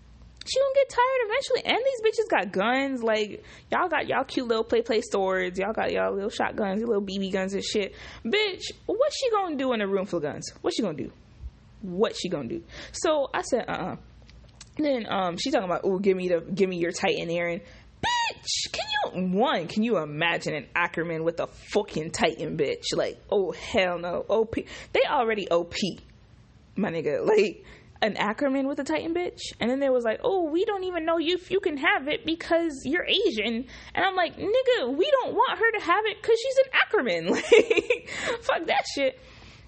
she 0.45 0.59
gonna 0.59 0.75
get 0.75 0.89
tired 0.89 1.21
eventually. 1.25 1.65
And 1.65 1.83
these 1.85 2.01
bitches 2.01 2.29
got 2.29 2.51
guns. 2.51 3.03
Like 3.03 3.43
y'all 3.71 3.89
got 3.89 4.07
y'all 4.07 4.23
cute 4.23 4.47
little 4.47 4.63
play 4.63 4.81
play 4.81 5.01
swords. 5.01 5.59
Y'all 5.59 5.73
got 5.73 5.91
y'all 5.91 6.13
little 6.13 6.29
shotguns, 6.29 6.81
little 6.81 7.01
BB 7.01 7.31
guns 7.31 7.53
and 7.53 7.63
shit. 7.63 7.93
Bitch, 8.25 8.71
what's 8.85 9.17
she 9.17 9.29
gonna 9.31 9.55
do 9.55 9.73
in 9.73 9.81
a 9.81 9.87
room 9.87 10.05
full 10.05 10.17
of 10.17 10.23
guns? 10.23 10.51
What's 10.61 10.77
she 10.77 10.83
gonna 10.83 10.97
do? 10.97 11.11
What 11.81 12.15
she 12.15 12.29
gonna 12.29 12.49
do? 12.49 12.63
So 12.91 13.29
I 13.33 13.41
said, 13.41 13.65
uh 13.67 13.71
uh-uh. 13.71 13.93
uh 13.93 13.95
Then 14.77 15.05
um, 15.09 15.37
she 15.37 15.51
talking 15.51 15.69
about, 15.69 15.81
oh, 15.83 15.99
give 15.99 16.15
me 16.15 16.29
the, 16.29 16.41
give 16.41 16.69
me 16.69 16.77
your 16.77 16.91
Titan, 16.91 17.27
Eren. 17.27 17.61
Bitch, 18.01 18.33
bitch, 18.43 18.71
can 18.71 18.85
you 18.91 19.37
one? 19.37 19.67
Can 19.67 19.83
you 19.83 19.97
imagine 19.97 20.55
an 20.55 20.67
Ackerman 20.75 21.23
with 21.23 21.39
a 21.39 21.47
fucking 21.47 22.11
Titan 22.11 22.57
bitch? 22.57 22.95
Like, 22.95 23.21
oh 23.29 23.51
hell 23.51 23.99
no, 23.99 24.25
OP. 24.27 24.55
They 24.55 25.01
already 25.09 25.49
OP, 25.49 25.73
my 26.75 26.89
nigga. 26.89 27.25
Like 27.25 27.63
an 28.03 28.17
Ackerman 28.17 28.67
with 28.67 28.79
a 28.79 28.83
Titan 28.83 29.15
bitch, 29.15 29.39
and 29.61 29.71
then 29.71 29.79
there 29.79 29.93
was 29.93 30.03
like, 30.03 30.19
oh, 30.23 30.43
we 30.43 30.65
don't 30.65 30.83
even 30.83 31.05
know 31.05 31.17
you 31.17 31.35
if 31.35 31.49
you 31.49 31.61
can 31.61 31.77
have 31.77 32.09
it 32.09 32.25
because 32.25 32.81
you're 32.83 33.05
Asian, 33.05 33.65
and 33.95 34.05
I'm 34.05 34.15
like, 34.15 34.35
nigga, 34.35 34.95
we 34.95 35.09
don't 35.21 35.33
want 35.33 35.57
her 35.57 35.79
to 35.79 35.85
have 35.85 36.05
it 36.05 36.21
because 36.21 36.37
she's 36.39 36.57
an 36.57 36.71
Ackerman. 36.85 37.23
Like, 37.33 38.09
fuck 38.41 38.65
that 38.67 38.83
shit. 38.93 39.19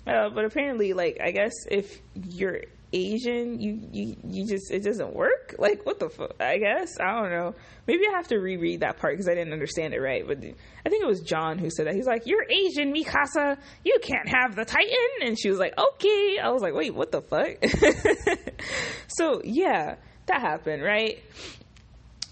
Uh, 0.06 0.30
but 0.30 0.46
apparently, 0.46 0.94
like, 0.94 1.18
I 1.24 1.32
guess 1.32 1.54
if 1.72 2.02
you're 2.14 2.62
Asian, 2.94 3.60
you, 3.60 3.80
you 3.92 4.16
you 4.24 4.48
just 4.48 4.72
it 4.72 4.84
doesn't 4.84 5.14
work. 5.14 5.56
Like 5.58 5.86
what 5.86 6.00
the 6.00 6.10
fuck? 6.10 6.36
I 6.40 6.58
guess 6.58 7.00
I 7.00 7.22
don't 7.22 7.32
know. 7.32 7.56
Maybe 7.88 8.04
I 8.08 8.16
have 8.16 8.28
to 8.30 8.38
reread 8.38 8.82
that 8.82 8.98
part 8.98 9.14
because 9.14 9.28
I 9.28 9.34
didn't 9.36 9.54
understand 9.54 9.94
it 9.94 10.00
right. 10.00 10.26
But 10.26 10.38
I 10.38 10.90
think 10.90 11.04
it 11.04 11.08
was 11.08 11.22
John 11.22 11.58
who 11.58 11.70
said 11.70 11.88
that. 11.88 11.96
He's 11.96 12.08
like, 12.08 12.26
"You're 12.26 12.46
Asian, 12.50 12.94
Mikasa. 12.94 13.58
You 13.84 14.00
can't 14.02 14.30
have 14.30 14.56
the 14.56 14.66
Titan." 14.66 15.22
And 15.22 15.40
she 15.40 15.50
was 15.50 15.60
like, 15.60 15.74
"Okay." 15.78 16.38
I 16.42 16.50
was 16.50 16.62
like, 16.62 16.74
"Wait, 16.74 16.94
what 16.94 17.12
the 17.12 17.22
fuck?" 17.22 17.64
so 19.08 19.42
yeah, 19.44 19.96
that 20.28 20.42
happened, 20.42 20.84
right? 20.84 21.22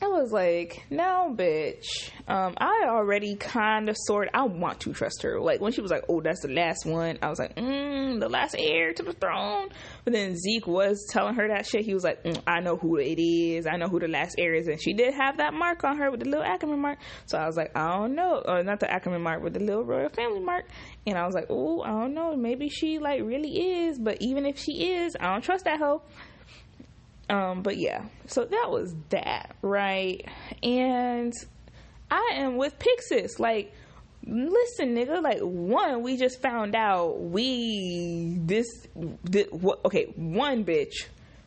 I 0.03 0.07
was 0.07 0.33
like, 0.33 0.85
no, 0.89 1.33
bitch. 1.33 2.11
Um, 2.27 2.55
I 2.57 2.87
already 2.89 3.37
kind 3.37 3.87
of 3.87 3.95
sort. 3.97 4.27
I 4.33 4.43
want 4.43 4.81
to 4.81 4.91
trust 4.91 5.21
her. 5.21 5.39
Like 5.39 5.61
when 5.61 5.71
she 5.71 5.79
was 5.79 5.91
like, 5.91 6.03
oh, 6.09 6.19
that's 6.19 6.41
the 6.41 6.49
last 6.49 6.85
one. 6.85 7.19
I 7.21 7.29
was 7.29 7.39
like, 7.39 7.55
mm, 7.55 8.19
the 8.19 8.27
last 8.27 8.53
heir 8.59 8.91
to 8.91 9.01
the 9.01 9.13
throne. 9.13 9.69
But 10.03 10.11
then 10.11 10.35
Zeke 10.35 10.67
was 10.67 11.07
telling 11.09 11.35
her 11.35 11.47
that 11.47 11.65
shit. 11.65 11.85
He 11.85 11.93
was 11.93 12.03
like, 12.03 12.21
mm, 12.21 12.37
I 12.45 12.59
know 12.59 12.75
who 12.75 12.97
it 12.97 13.17
is. 13.17 13.65
I 13.65 13.77
know 13.77 13.87
who 13.87 13.97
the 14.01 14.09
last 14.09 14.35
heir 14.37 14.53
is, 14.53 14.67
and 14.67 14.81
she 14.81 14.91
did 14.91 15.13
have 15.13 15.37
that 15.37 15.53
mark 15.53 15.85
on 15.85 15.97
her 15.99 16.11
with 16.11 16.19
the 16.19 16.29
little 16.29 16.43
Ackerman 16.43 16.81
mark. 16.81 16.99
So 17.25 17.37
I 17.37 17.47
was 17.47 17.55
like, 17.55 17.71
I 17.73 17.97
don't 17.97 18.13
know, 18.13 18.43
or 18.45 18.61
not 18.61 18.81
the 18.81 18.91
Ackerman 18.91 19.21
mark, 19.21 19.41
but 19.41 19.53
the 19.53 19.61
little 19.61 19.85
royal 19.85 20.09
family 20.09 20.41
mark. 20.41 20.65
And 21.07 21.17
I 21.17 21.25
was 21.25 21.33
like, 21.33 21.47
oh, 21.49 21.81
I 21.81 21.91
don't 21.91 22.13
know. 22.13 22.35
Maybe 22.35 22.67
she 22.67 22.99
like 22.99 23.21
really 23.21 23.85
is. 23.85 23.99
But 23.99 24.17
even 24.19 24.45
if 24.45 24.59
she 24.59 24.95
is, 24.95 25.15
I 25.17 25.31
don't 25.31 25.43
trust 25.43 25.63
that 25.63 25.79
hoe. 25.79 26.01
Um, 27.29 27.61
but 27.61 27.77
yeah, 27.77 28.05
so 28.27 28.45
that 28.45 28.67
was 28.69 28.93
that, 29.09 29.55
right? 29.61 30.27
And 30.61 31.33
I 32.11 32.31
am 32.35 32.57
with 32.57 32.75
Pixis. 32.79 33.39
Like, 33.39 33.73
listen, 34.25 34.95
nigga. 34.95 35.21
Like, 35.21 35.39
one, 35.39 36.03
we 36.03 36.17
just 36.17 36.41
found 36.41 36.75
out 36.75 37.21
we 37.21 38.37
this, 38.41 38.67
this 39.23 39.47
what? 39.51 39.83
Okay, 39.85 40.13
one 40.15 40.65
bitch. 40.65 41.05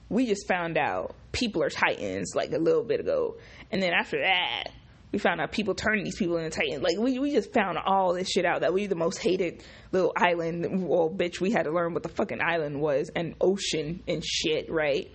We 0.09 0.27
just 0.27 0.47
found 0.49 0.79
out 0.79 1.15
people 1.33 1.63
are 1.63 1.71
Titans 1.71 2.33
like 2.35 2.53
a 2.53 2.59
little 2.59 2.85
bit 2.85 3.01
ago, 3.01 3.37
and 3.71 3.83
then 3.83 3.93
after 3.93 4.21
that, 4.23 4.69
we 5.13 5.19
found 5.19 5.41
out 5.41 5.53
people 5.53 5.75
turning 5.75 6.05
these 6.05 6.17
people 6.17 6.37
into 6.37 6.51
Titans. 6.51 6.83
Like, 6.83 6.97
we 6.99 7.19
we 7.19 7.33
just 7.33 7.53
found 7.53 7.77
all 7.79 8.15
this 8.15 8.31
shit 8.31 8.45
out 8.45 8.63
that 8.63 8.73
we 8.73 8.87
the 8.87 8.95
most 8.95 9.19
hated 9.19 9.63
little 9.93 10.13
island. 10.17 10.89
Well, 10.89 11.11
bitch, 11.11 11.41
we 11.41 11.51
had 11.51 11.65
to 11.65 11.71
learn 11.71 11.93
what 11.93 12.03
the 12.03 12.09
fucking 12.09 12.41
island 12.41 12.81
was 12.81 13.11
and 13.15 13.35
ocean 13.41 14.03
and 14.09 14.25
shit, 14.25 14.71
right? 14.71 15.11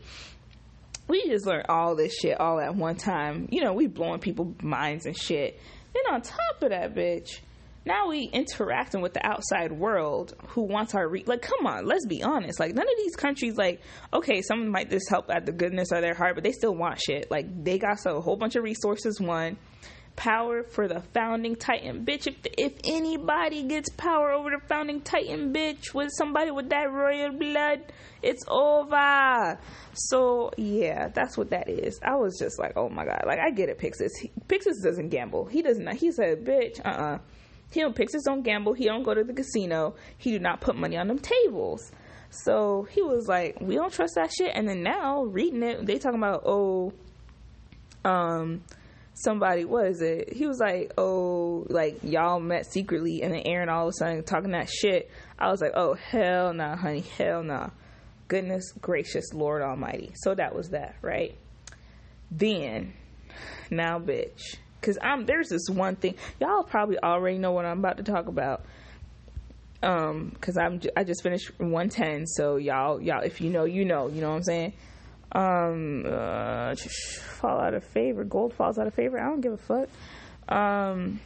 We 1.12 1.28
just 1.28 1.46
learned 1.46 1.66
all 1.68 1.96
this 1.96 2.16
shit 2.16 2.40
all 2.40 2.60
at 2.62 2.74
one 2.74 2.96
time. 2.96 3.50
You 3.52 3.62
know, 3.62 3.74
we 3.74 3.88
blowing 3.88 4.22
people's 4.22 4.56
minds 4.64 5.06
and 5.06 5.16
shit. 5.16 5.60
Then 5.94 6.04
on 6.14 6.22
top 6.22 6.62
of 6.62 6.70
that, 6.70 6.96
bitch, 6.96 7.42
now 7.86 8.08
we 8.08 8.30
interacting 8.32 9.02
with 9.02 9.14
the 9.14 9.26
outside 9.26 9.74
world 9.74 10.34
who 10.48 10.62
wants 10.62 10.96
our 10.96 11.08
re- 11.08 11.26
like. 11.26 11.42
Come 11.42 11.68
on, 11.68 11.86
let's 11.86 12.06
be 12.06 12.24
honest. 12.24 12.62
Like 12.62 12.74
none 12.74 12.88
of 12.88 12.98
these 12.98 13.18
countries, 13.18 13.58
like 13.58 13.82
okay, 14.14 14.42
some 14.42 14.70
might 14.70 14.90
just 14.90 15.10
help 15.10 15.30
at 15.30 15.46
the 15.46 15.52
goodness 15.52 15.92
of 15.92 16.02
their 16.02 16.14
heart, 16.14 16.36
but 16.36 16.46
they 16.46 16.54
still 16.54 16.74
want 16.74 17.02
shit. 17.02 17.30
Like 17.30 17.64
they 17.64 17.78
got 17.78 18.00
so, 18.00 18.16
a 18.16 18.22
whole 18.22 18.38
bunch 18.38 18.56
of 18.56 18.64
resources. 18.64 19.20
One 19.20 19.58
power 20.16 20.64
for 20.64 20.88
the 20.88 21.02
founding 21.14 21.56
titan 21.56 22.06
bitch. 22.06 22.28
If 22.28 22.36
if 22.58 22.74
anybody 22.84 23.64
gets 23.64 23.90
power 23.90 24.32
over 24.32 24.50
the 24.52 24.60
founding 24.68 25.02
titan 25.02 25.54
bitch 25.54 25.94
with 25.94 26.12
somebody 26.18 26.52
with 26.52 26.70
that 26.70 26.92
royal 26.92 27.32
blood 27.32 27.82
it's 28.22 28.44
over. 28.48 29.60
So 29.94 30.52
yeah 30.58 31.10
that's 31.10 31.38
what 31.38 31.50
that 31.52 31.70
is. 31.70 32.00
I 32.04 32.16
was 32.16 32.38
just 32.38 32.60
like 32.60 32.74
oh 32.76 32.90
my 32.90 33.06
god. 33.06 33.24
Like 33.26 33.40
i 33.40 33.50
get 33.52 33.70
it 33.70 33.80
pixis. 33.80 34.12
He, 34.22 34.32
pixis 34.48 34.84
doesn't 34.84 35.10
gamble. 35.10 35.46
He 35.46 35.62
does 35.62 35.80
not 35.80 35.96
he 35.96 36.12
said 36.12 36.44
bitch 36.46 36.80
uh-uh. 36.86 37.20
He 37.72 37.80
don't 37.80 37.96
pixis 37.96 38.24
don't 38.26 38.44
gamble. 38.44 38.74
He 38.74 38.86
don't 38.86 39.04
go 39.04 39.14
to 39.14 39.24
the 39.24 39.34
casino. 39.34 39.96
He 40.18 40.32
do 40.32 40.40
not 40.40 40.60
put 40.62 40.76
money 40.76 40.98
on 40.98 41.08
them 41.08 41.20
tables. 41.20 41.92
So 42.30 42.88
he 42.92 43.02
was 43.02 43.28
like 43.28 43.58
we 43.62 43.76
don't 43.76 43.94
trust 43.94 44.16
that 44.16 44.32
shit. 44.32 44.52
And 44.54 44.68
then 44.68 44.84
now 44.84 45.24
reading 45.24 45.64
it 45.64 45.86
they 45.86 45.98
talking 45.98 46.20
about 46.20 46.44
oh 46.46 46.94
um 48.04 48.64
somebody 49.24 49.66
what 49.66 49.88
is 49.88 50.02
it? 50.02 50.34
He 50.34 50.48
was 50.48 50.60
like 50.60 50.94
oh 50.98 51.66
like 51.70 52.00
y'all 52.04 52.40
met 52.40 52.72
secretly 52.72 53.22
and 53.22 53.34
then 53.34 53.44
aaron 53.46 53.70
all 53.70 53.88
of 53.88 53.90
a 53.90 53.94
sudden 53.94 54.24
talking 54.24 54.52
that 54.52 54.70
shit. 54.70 55.10
I 55.38 55.50
was 55.50 55.62
like 55.62 55.74
oh 55.76 55.94
hell 55.94 56.54
nah 56.54 56.76
honey 56.76 57.02
hell 57.18 57.44
nah. 57.44 57.70
Goodness 58.28 58.72
gracious 58.82 59.34
lord 59.34 59.62
almighty. 59.62 60.12
So 60.16 60.36
that 60.36 60.56
was 60.56 60.70
that 60.70 60.96
right? 61.02 61.36
Then 62.30 62.94
now 63.70 64.00
bitch 64.00 64.58
because 64.80 64.98
i'm 65.02 65.26
there's 65.26 65.48
this 65.48 65.70
one 65.70 65.96
thing 65.96 66.16
y'all 66.40 66.64
probably 66.64 66.98
already 67.00 67.38
know 67.38 67.52
what 67.52 67.66
i'm 67.66 67.80
about 67.80 67.98
to 67.98 68.04
talk 68.04 68.28
about. 68.28 68.64
Um 69.84 70.30
because 70.34 70.58
i'm 70.58 70.82
i 70.96 71.04
just 71.04 71.24
finished 71.24 71.52
110 71.58 72.28
so 72.28 72.58
y'all 72.58 73.02
y'all 73.02 73.22
if 73.22 73.42
you 73.42 73.50
know 73.50 73.66
you 73.66 73.86
know 73.86 74.08
you 74.08 74.22
know 74.22 74.30
what 74.30 74.36
i'm 74.36 74.44
saying 74.44 74.74
um, 75.34 76.06
uh, 76.06 76.76
fall 76.76 77.60
out 77.60 77.74
of 77.74 77.84
favor. 77.84 78.24
Gold 78.24 78.54
falls 78.54 78.78
out 78.78 78.88
of 78.88 78.94
favor. 78.94 79.20
I 79.20 79.26
don't 79.30 79.42
give 79.42 79.54
a 79.54 79.58
fuck. 79.58 79.90
Um, 80.50 81.20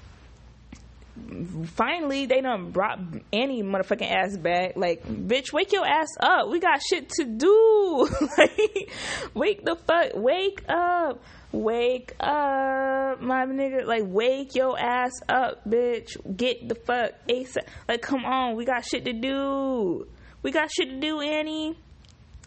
finally, 1.74 2.26
they 2.26 2.42
done 2.42 2.72
brought 2.72 3.00
any 3.34 3.64
motherfucking 3.64 4.10
ass 4.10 4.38
back. 4.38 4.76
Like, 4.76 5.06
bitch, 5.08 5.54
wake 5.54 5.72
your 5.72 5.86
ass 5.86 6.10
up. 6.20 6.50
We 6.50 6.60
got 6.60 6.82
shit 6.82 7.10
to 7.18 7.26
do. 7.26 8.10
like, 8.38 8.92
wake 9.34 9.66
the 9.66 9.76
fuck, 9.76 10.12
wake 10.16 10.64
up. 10.70 11.22
Wake 11.52 12.14
up, 12.20 13.22
my 13.22 13.46
nigga. 13.46 13.86
Like, 13.86 14.04
wake 14.06 14.56
your 14.56 14.78
ass 14.78 15.14
up, 15.30 15.66
bitch. 15.66 16.18
Get 16.36 16.68
the 16.68 16.76
fuck 16.76 17.12
ASAP. 17.30 17.66
Like, 17.88 18.02
come 18.02 18.26
on. 18.26 18.58
We 18.58 18.66
got 18.66 18.84
shit 18.84 19.06
to 19.06 19.14
do. 19.14 20.06
We 20.44 20.52
got 20.52 20.70
shit 20.70 20.90
to 20.90 21.00
do, 21.00 21.22
Annie. 21.22 21.78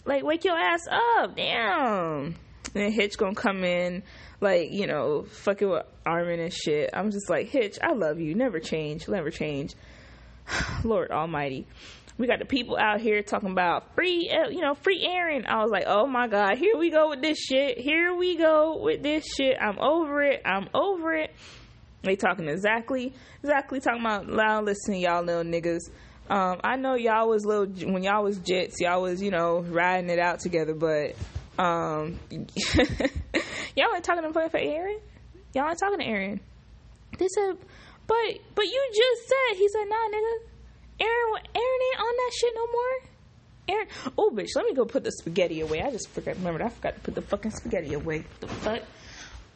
Like, 0.04 0.22
wake 0.24 0.44
your 0.44 0.56
ass 0.58 0.86
up, 0.90 1.36
damn. 1.36 2.34
And 2.74 2.94
Hitch 2.94 3.16
gonna 3.16 3.34
come 3.34 3.64
in, 3.64 4.02
like, 4.40 4.70
you 4.70 4.86
know, 4.86 5.22
fucking 5.22 5.68
with 5.68 5.86
Armin 6.06 6.40
and 6.40 6.52
shit. 6.52 6.90
I'm 6.92 7.10
just 7.10 7.28
like, 7.28 7.48
Hitch, 7.48 7.78
I 7.82 7.92
love 7.92 8.20
you. 8.20 8.34
Never 8.34 8.60
change. 8.60 9.08
Never 9.08 9.30
change. 9.30 9.74
Lord 10.84 11.10
Almighty. 11.10 11.66
We 12.18 12.26
got 12.26 12.40
the 12.40 12.44
people 12.44 12.76
out 12.76 13.00
here 13.00 13.22
talking 13.22 13.52
about 13.52 13.94
free, 13.94 14.28
uh, 14.28 14.48
you 14.48 14.60
know, 14.60 14.74
free 14.74 15.06
Eren. 15.06 15.46
I 15.46 15.62
was 15.62 15.70
like, 15.70 15.84
oh 15.86 16.06
my 16.06 16.26
God, 16.26 16.58
here 16.58 16.76
we 16.76 16.90
go 16.90 17.10
with 17.10 17.22
this 17.22 17.38
shit. 17.38 17.78
Here 17.78 18.12
we 18.12 18.36
go 18.36 18.76
with 18.82 19.04
this 19.04 19.24
shit. 19.36 19.56
I'm 19.60 19.78
over 19.78 20.22
it. 20.22 20.42
I'm 20.44 20.68
over 20.74 21.14
it. 21.14 21.30
They 22.02 22.16
talking 22.16 22.48
exactly, 22.48 23.12
exactly 23.40 23.78
talking 23.80 24.00
about 24.00 24.26
loud. 24.28 24.64
Listen, 24.64 24.94
y'all 24.94 25.22
little 25.22 25.44
niggas. 25.44 25.90
Um, 26.28 26.60
I 26.62 26.76
know 26.76 26.94
y'all 26.94 27.28
was 27.28 27.46
little 27.46 27.66
when 27.90 28.02
y'all 28.02 28.22
was 28.22 28.38
jets, 28.38 28.80
y'all 28.80 29.00
was 29.00 29.22
you 29.22 29.30
know 29.30 29.60
riding 29.60 30.10
it 30.10 30.18
out 30.18 30.40
together, 30.40 30.74
but 30.74 31.14
um, 31.58 32.18
y'all 32.30 33.94
ain't 33.94 34.04
talking 34.04 34.22
to 34.22 34.32
for 34.32 34.58
Eren. 34.58 34.98
Y'all 35.54 35.68
ain't 35.68 35.78
talking 35.78 35.98
to 35.98 36.04
Eren. 36.04 36.40
They 37.18 37.28
said, 37.28 37.56
but 38.06 38.16
but 38.54 38.64
you 38.66 38.90
just 38.94 39.28
said 39.28 39.56
he 39.56 39.68
said 39.68 39.84
nah, 39.88 40.16
nigga. 40.16 40.48
Aaron 41.00 41.44
Eren 41.54 41.80
ain't 41.88 42.00
on 42.00 42.16
that 42.16 42.32
shit 42.38 42.52
no 42.54 42.66
more. 42.66 43.08
Eren, 43.68 44.12
oh 44.18 44.30
bitch, 44.30 44.50
let 44.54 44.66
me 44.66 44.74
go 44.74 44.84
put 44.84 45.04
the 45.04 45.12
spaghetti 45.12 45.60
away. 45.60 45.80
I 45.80 45.90
just 45.90 46.08
forgot. 46.10 46.36
Remember, 46.36 46.62
I 46.62 46.68
forgot 46.68 46.94
to 46.94 47.00
put 47.00 47.14
the 47.14 47.22
fucking 47.22 47.52
spaghetti 47.52 47.94
away. 47.94 48.24
The 48.40 48.48
fuck. 48.48 48.82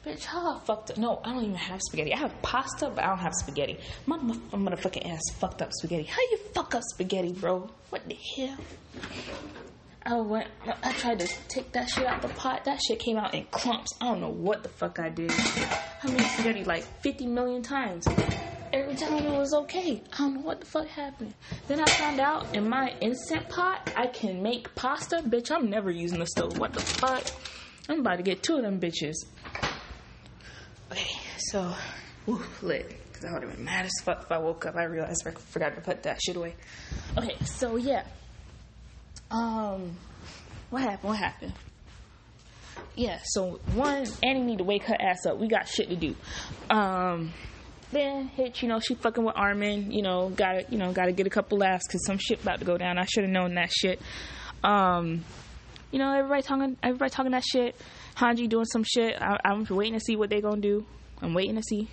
Bitch, 0.04 0.24
how 0.24 0.56
I 0.56 0.58
fucked 0.58 0.90
up? 0.90 0.98
No, 0.98 1.20
I 1.22 1.32
don't 1.32 1.44
even 1.44 1.54
have 1.54 1.80
spaghetti. 1.80 2.12
I 2.12 2.18
have 2.18 2.42
pasta, 2.42 2.90
but 2.92 3.04
I 3.04 3.08
don't 3.08 3.18
have 3.18 3.34
spaghetti. 3.34 3.78
My, 4.06 4.18
motherfucking 4.18 5.08
ass 5.08 5.22
fucked 5.38 5.62
up 5.62 5.70
spaghetti. 5.72 6.02
How 6.04 6.20
you 6.32 6.38
fuck 6.52 6.74
up 6.74 6.82
spaghetti, 6.92 7.32
bro? 7.32 7.70
What 7.90 8.08
the 8.08 8.18
hell? 8.36 8.56
I 10.04 10.20
went. 10.20 10.48
I 10.82 10.92
tried 10.94 11.20
to 11.20 11.28
take 11.46 11.70
that 11.72 11.88
shit 11.88 12.04
out 12.04 12.24
of 12.24 12.30
the 12.30 12.36
pot. 12.36 12.64
That 12.64 12.80
shit 12.82 12.98
came 12.98 13.16
out 13.16 13.32
in 13.32 13.44
clumps. 13.52 13.92
I 14.00 14.06
don't 14.06 14.20
know 14.20 14.30
what 14.30 14.64
the 14.64 14.68
fuck 14.68 14.98
I 14.98 15.08
did. 15.08 15.30
I 15.30 16.10
made 16.10 16.22
spaghetti 16.22 16.64
like 16.64 16.82
50 17.02 17.28
million 17.28 17.62
times. 17.62 18.08
Every 18.72 18.96
time 18.96 19.24
it 19.24 19.30
was 19.30 19.54
okay. 19.54 20.02
I 20.14 20.18
don't 20.18 20.34
know 20.34 20.40
what 20.40 20.58
the 20.58 20.66
fuck 20.66 20.88
happened. 20.88 21.34
Then 21.68 21.78
I 21.78 21.84
found 21.84 22.18
out 22.18 22.52
in 22.56 22.68
my 22.68 22.92
instant 23.00 23.48
pot 23.48 23.92
I 23.96 24.08
can 24.08 24.42
make 24.42 24.74
pasta. 24.74 25.22
Bitch, 25.24 25.52
I'm 25.52 25.70
never 25.70 25.92
using 25.92 26.18
the 26.18 26.26
stove. 26.26 26.58
What 26.58 26.72
the 26.72 26.80
fuck? 26.80 27.22
I'm 27.88 28.00
about 28.00 28.16
to 28.16 28.22
get 28.24 28.42
two 28.42 28.56
of 28.56 28.62
them 28.62 28.80
bitches. 28.80 29.14
Okay, 30.92 31.16
so, 31.38 31.74
woo, 32.26 32.42
lit. 32.60 32.94
Because 33.08 33.24
I 33.24 33.32
would 33.32 33.42
have 33.42 33.56
been 33.56 33.64
mad 33.64 33.86
as 33.86 33.92
fuck 34.04 34.24
if 34.24 34.30
I 34.30 34.36
woke 34.36 34.66
up. 34.66 34.76
I 34.76 34.84
realized 34.84 35.26
I 35.26 35.30
forgot 35.30 35.74
to 35.74 35.80
put 35.80 36.02
that 36.02 36.20
shit 36.22 36.36
away. 36.36 36.54
Okay, 37.16 37.34
so 37.44 37.76
yeah. 37.76 38.04
Um, 39.30 39.96
what 40.68 40.82
happened? 40.82 41.08
What 41.08 41.18
happened? 41.18 41.54
yeah. 42.94 43.20
So 43.24 43.60
one, 43.74 44.06
Annie 44.22 44.42
need 44.42 44.58
to 44.58 44.64
wake 44.64 44.84
her 44.84 44.96
ass 45.00 45.24
up. 45.26 45.38
We 45.38 45.48
got 45.48 45.66
shit 45.66 45.88
to 45.88 45.96
do. 45.96 46.14
Um, 46.68 47.32
then 47.90 48.28
Hitch, 48.28 48.62
you 48.62 48.68
know, 48.68 48.78
she 48.80 48.94
fucking 48.94 49.24
with 49.24 49.36
Armin. 49.36 49.92
You 49.92 50.02
know, 50.02 50.28
gotta 50.28 50.66
you 50.68 50.78
know 50.78 50.92
gotta 50.92 51.12
get 51.12 51.26
a 51.26 51.30
couple 51.30 51.58
laughs 51.58 51.86
because 51.86 52.04
some 52.06 52.18
shit 52.18 52.42
about 52.42 52.58
to 52.58 52.64
go 52.64 52.76
down. 52.76 52.98
I 52.98 53.04
should 53.06 53.24
have 53.24 53.32
known 53.32 53.54
that 53.54 53.70
shit. 53.72 54.00
Um, 54.62 55.24
you 55.90 55.98
know, 55.98 56.12
everybody 56.14 56.42
talking, 56.42 56.76
everybody 56.82 57.10
talking 57.10 57.32
that 57.32 57.44
shit. 57.44 57.76
Hanji 58.16 58.48
doing 58.48 58.64
some 58.66 58.84
shit. 58.84 59.20
I, 59.20 59.38
I'm 59.44 59.66
waiting 59.68 59.94
to 59.94 60.00
see 60.00 60.16
what 60.16 60.30
they 60.30 60.40
gonna 60.40 60.60
do. 60.60 60.84
I'm 61.20 61.34
waiting 61.34 61.56
to 61.56 61.62
see. 61.62 61.88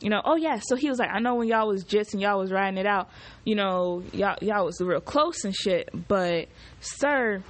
You 0.00 0.08
know, 0.08 0.22
oh 0.24 0.36
yeah. 0.36 0.60
So 0.62 0.76
he 0.76 0.88
was 0.88 0.98
like, 0.98 1.10
I 1.12 1.18
know 1.18 1.34
when 1.34 1.48
y'all 1.48 1.68
was 1.68 1.84
just 1.84 2.14
and 2.14 2.22
y'all 2.22 2.38
was 2.38 2.50
riding 2.50 2.78
it 2.78 2.86
out. 2.86 3.10
You 3.44 3.54
know, 3.54 4.02
y'all 4.12 4.36
y'all 4.40 4.64
was 4.64 4.80
real 4.80 5.00
close 5.00 5.44
and 5.44 5.54
shit. 5.54 5.90
But 6.08 6.48
sir, 6.80 7.42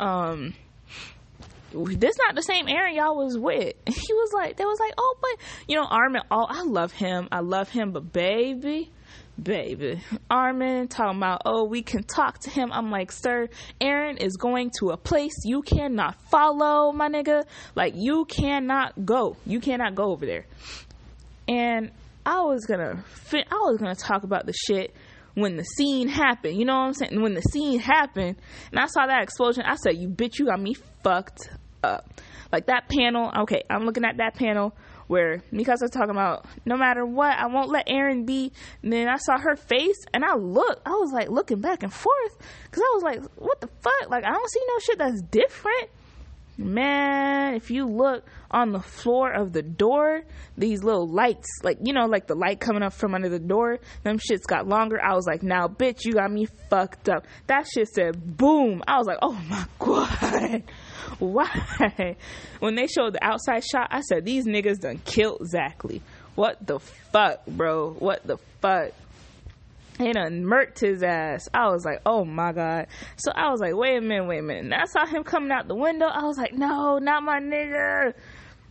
um, 0.00 0.54
this 1.72 2.16
not 2.16 2.34
the 2.34 2.42
same 2.42 2.66
Eren 2.66 2.94
y'all 2.94 3.16
was 3.16 3.36
with. 3.36 3.74
He 3.86 4.14
was 4.14 4.32
like, 4.32 4.56
they 4.56 4.64
was 4.64 4.78
like, 4.80 4.94
oh, 4.96 5.16
but 5.20 5.44
you 5.66 5.76
know, 5.76 5.84
Armin. 5.84 6.22
Oh, 6.30 6.46
I 6.48 6.62
love 6.62 6.92
him. 6.92 7.28
I 7.30 7.40
love 7.40 7.68
him, 7.68 7.92
but 7.92 8.12
baby, 8.12 8.90
baby. 9.42 10.00
Armin 10.30 10.88
talking 10.88 11.18
about, 11.18 11.42
oh, 11.44 11.64
we 11.64 11.82
can 11.82 12.02
talk 12.02 12.40
to 12.40 12.50
him. 12.50 12.70
I'm 12.72 12.90
like, 12.90 13.12
sir, 13.12 13.48
Eren 13.80 14.22
is 14.22 14.36
going 14.36 14.70
to 14.80 14.90
a 14.90 14.96
place 14.96 15.34
you 15.44 15.62
cannot 15.62 16.16
follow, 16.30 16.92
my 16.92 17.08
nigga. 17.08 17.44
Like, 17.74 17.94
you 17.96 18.24
cannot 18.24 19.04
go. 19.04 19.36
You 19.46 19.60
cannot 19.60 19.94
go 19.94 20.10
over 20.12 20.26
there. 20.26 20.46
And 21.46 21.90
I 22.26 22.42
was 22.42 22.66
gonna, 22.66 23.02
I 23.32 23.56
was 23.64 23.78
gonna 23.78 23.94
talk 23.94 24.22
about 24.22 24.44
the 24.44 24.52
shit 24.52 24.94
when 25.34 25.56
the 25.56 25.64
scene 25.64 26.08
happened. 26.08 26.58
You 26.58 26.64
know 26.66 26.74
what 26.74 26.86
I'm 26.86 26.94
saying? 26.94 27.22
When 27.22 27.34
the 27.34 27.42
scene 27.42 27.78
happened, 27.78 28.36
and 28.70 28.78
I 28.78 28.86
saw 28.86 29.06
that 29.06 29.22
explosion, 29.22 29.64
I 29.64 29.76
said, 29.76 29.96
"You 29.96 30.08
bitch, 30.08 30.38
you 30.38 30.46
got 30.46 30.60
me 30.60 30.74
fucked 31.02 31.48
up." 31.82 32.20
Like 32.52 32.66
that 32.66 32.88
panel. 32.88 33.32
Okay, 33.42 33.62
I'm 33.70 33.84
looking 33.84 34.04
at 34.04 34.18
that 34.18 34.34
panel 34.34 34.74
where 35.08 35.42
Mikasa's 35.52 35.90
talking 35.90 36.10
about 36.10 36.46
no 36.64 36.76
matter 36.76 37.04
what, 37.04 37.36
I 37.36 37.46
won't 37.46 37.70
let 37.70 37.88
Eren 37.88 38.24
be. 38.24 38.52
And 38.82 38.92
then 38.92 39.08
I 39.08 39.16
saw 39.16 39.38
her 39.38 39.56
face, 39.56 40.04
and 40.14 40.24
I 40.24 40.36
looked. 40.36 40.86
I 40.86 40.90
was 40.90 41.10
like 41.12 41.28
looking 41.30 41.60
back 41.60 41.82
and 41.82 41.92
forth 41.92 42.38
because 42.64 42.82
I 42.82 42.92
was 42.94 43.02
like, 43.02 43.20
"What 43.36 43.60
the 43.60 43.68
fuck?" 43.80 44.08
Like 44.08 44.24
I 44.24 44.30
don't 44.30 44.50
see 44.50 44.60
no 44.68 44.78
shit 44.78 44.98
that's 44.98 45.22
different. 45.22 45.90
Man, 46.60 47.54
if 47.54 47.70
you 47.70 47.86
look 47.86 48.24
on 48.50 48.72
the 48.72 48.80
floor 48.80 49.30
of 49.30 49.52
the 49.52 49.62
door, 49.62 50.22
these 50.56 50.82
little 50.82 51.06
lights, 51.06 51.46
like 51.62 51.78
you 51.84 51.92
know, 51.92 52.06
like 52.06 52.26
the 52.26 52.34
light 52.34 52.58
coming 52.58 52.82
up 52.82 52.92
from 52.92 53.14
under 53.14 53.28
the 53.28 53.38
door, 53.38 53.78
them 54.02 54.18
shits 54.18 54.42
got 54.44 54.66
longer. 54.66 55.00
I 55.00 55.14
was 55.14 55.24
like, 55.24 55.44
now 55.44 55.68
bitch, 55.68 56.04
you 56.04 56.14
got 56.14 56.32
me 56.32 56.46
fucked 56.68 57.08
up. 57.08 57.26
That 57.46 57.66
shit 57.72 57.88
said 57.88 58.36
boom. 58.36 58.82
I 58.88 58.98
was 58.98 59.06
like, 59.06 59.18
oh 59.22 59.40
my 59.48 59.66
god. 59.78 60.64
Why? 61.18 62.16
When 62.60 62.74
they 62.74 62.86
showed 62.86 63.14
the 63.14 63.24
outside 63.24 63.64
shot, 63.64 63.88
I 63.90 64.00
said, 64.00 64.24
these 64.24 64.46
niggas 64.46 64.80
done 64.80 65.00
killed 65.04 65.42
Zackley. 65.52 66.00
What 66.34 66.64
the 66.64 66.78
fuck, 66.78 67.46
bro? 67.46 67.92
What 67.92 68.26
the 68.26 68.38
fuck? 68.60 68.92
He 69.98 70.12
done 70.12 70.44
murked 70.44 70.78
his 70.78 71.02
ass. 71.02 71.48
I 71.52 71.68
was 71.70 71.84
like, 71.84 72.00
oh 72.06 72.24
my 72.24 72.52
god. 72.52 72.86
So 73.16 73.32
I 73.34 73.50
was 73.50 73.60
like, 73.60 73.74
wait 73.74 73.96
a 73.96 74.00
minute, 74.00 74.28
wait 74.28 74.38
a 74.38 74.42
minute. 74.42 74.64
And 74.66 74.74
I 74.74 74.84
saw 74.84 75.04
him 75.04 75.24
coming 75.24 75.50
out 75.50 75.66
the 75.66 75.74
window. 75.74 76.06
I 76.06 76.22
was 76.22 76.38
like, 76.38 76.52
no, 76.52 76.98
not 76.98 77.24
my 77.24 77.40
nigga. 77.40 78.14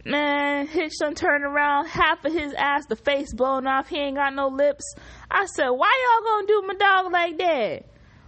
Man, 0.05 0.67
Hitch 0.67 0.93
done 0.99 1.15
turned 1.15 1.43
around, 1.43 1.87
half 1.87 2.23
of 2.23 2.31
his 2.31 2.53
ass, 2.53 2.85
the 2.85 2.95
face 2.95 3.33
blown 3.33 3.67
off. 3.67 3.89
He 3.89 3.97
ain't 3.97 4.15
got 4.15 4.33
no 4.33 4.47
lips. 4.47 4.95
I 5.29 5.45
said, 5.47 5.67
why 5.67 5.91
y'all 6.01 6.31
gonna 6.31 6.47
do 6.47 6.63
my 6.65 6.73
dog 6.75 7.11
like 7.11 7.37
that? 7.39 7.83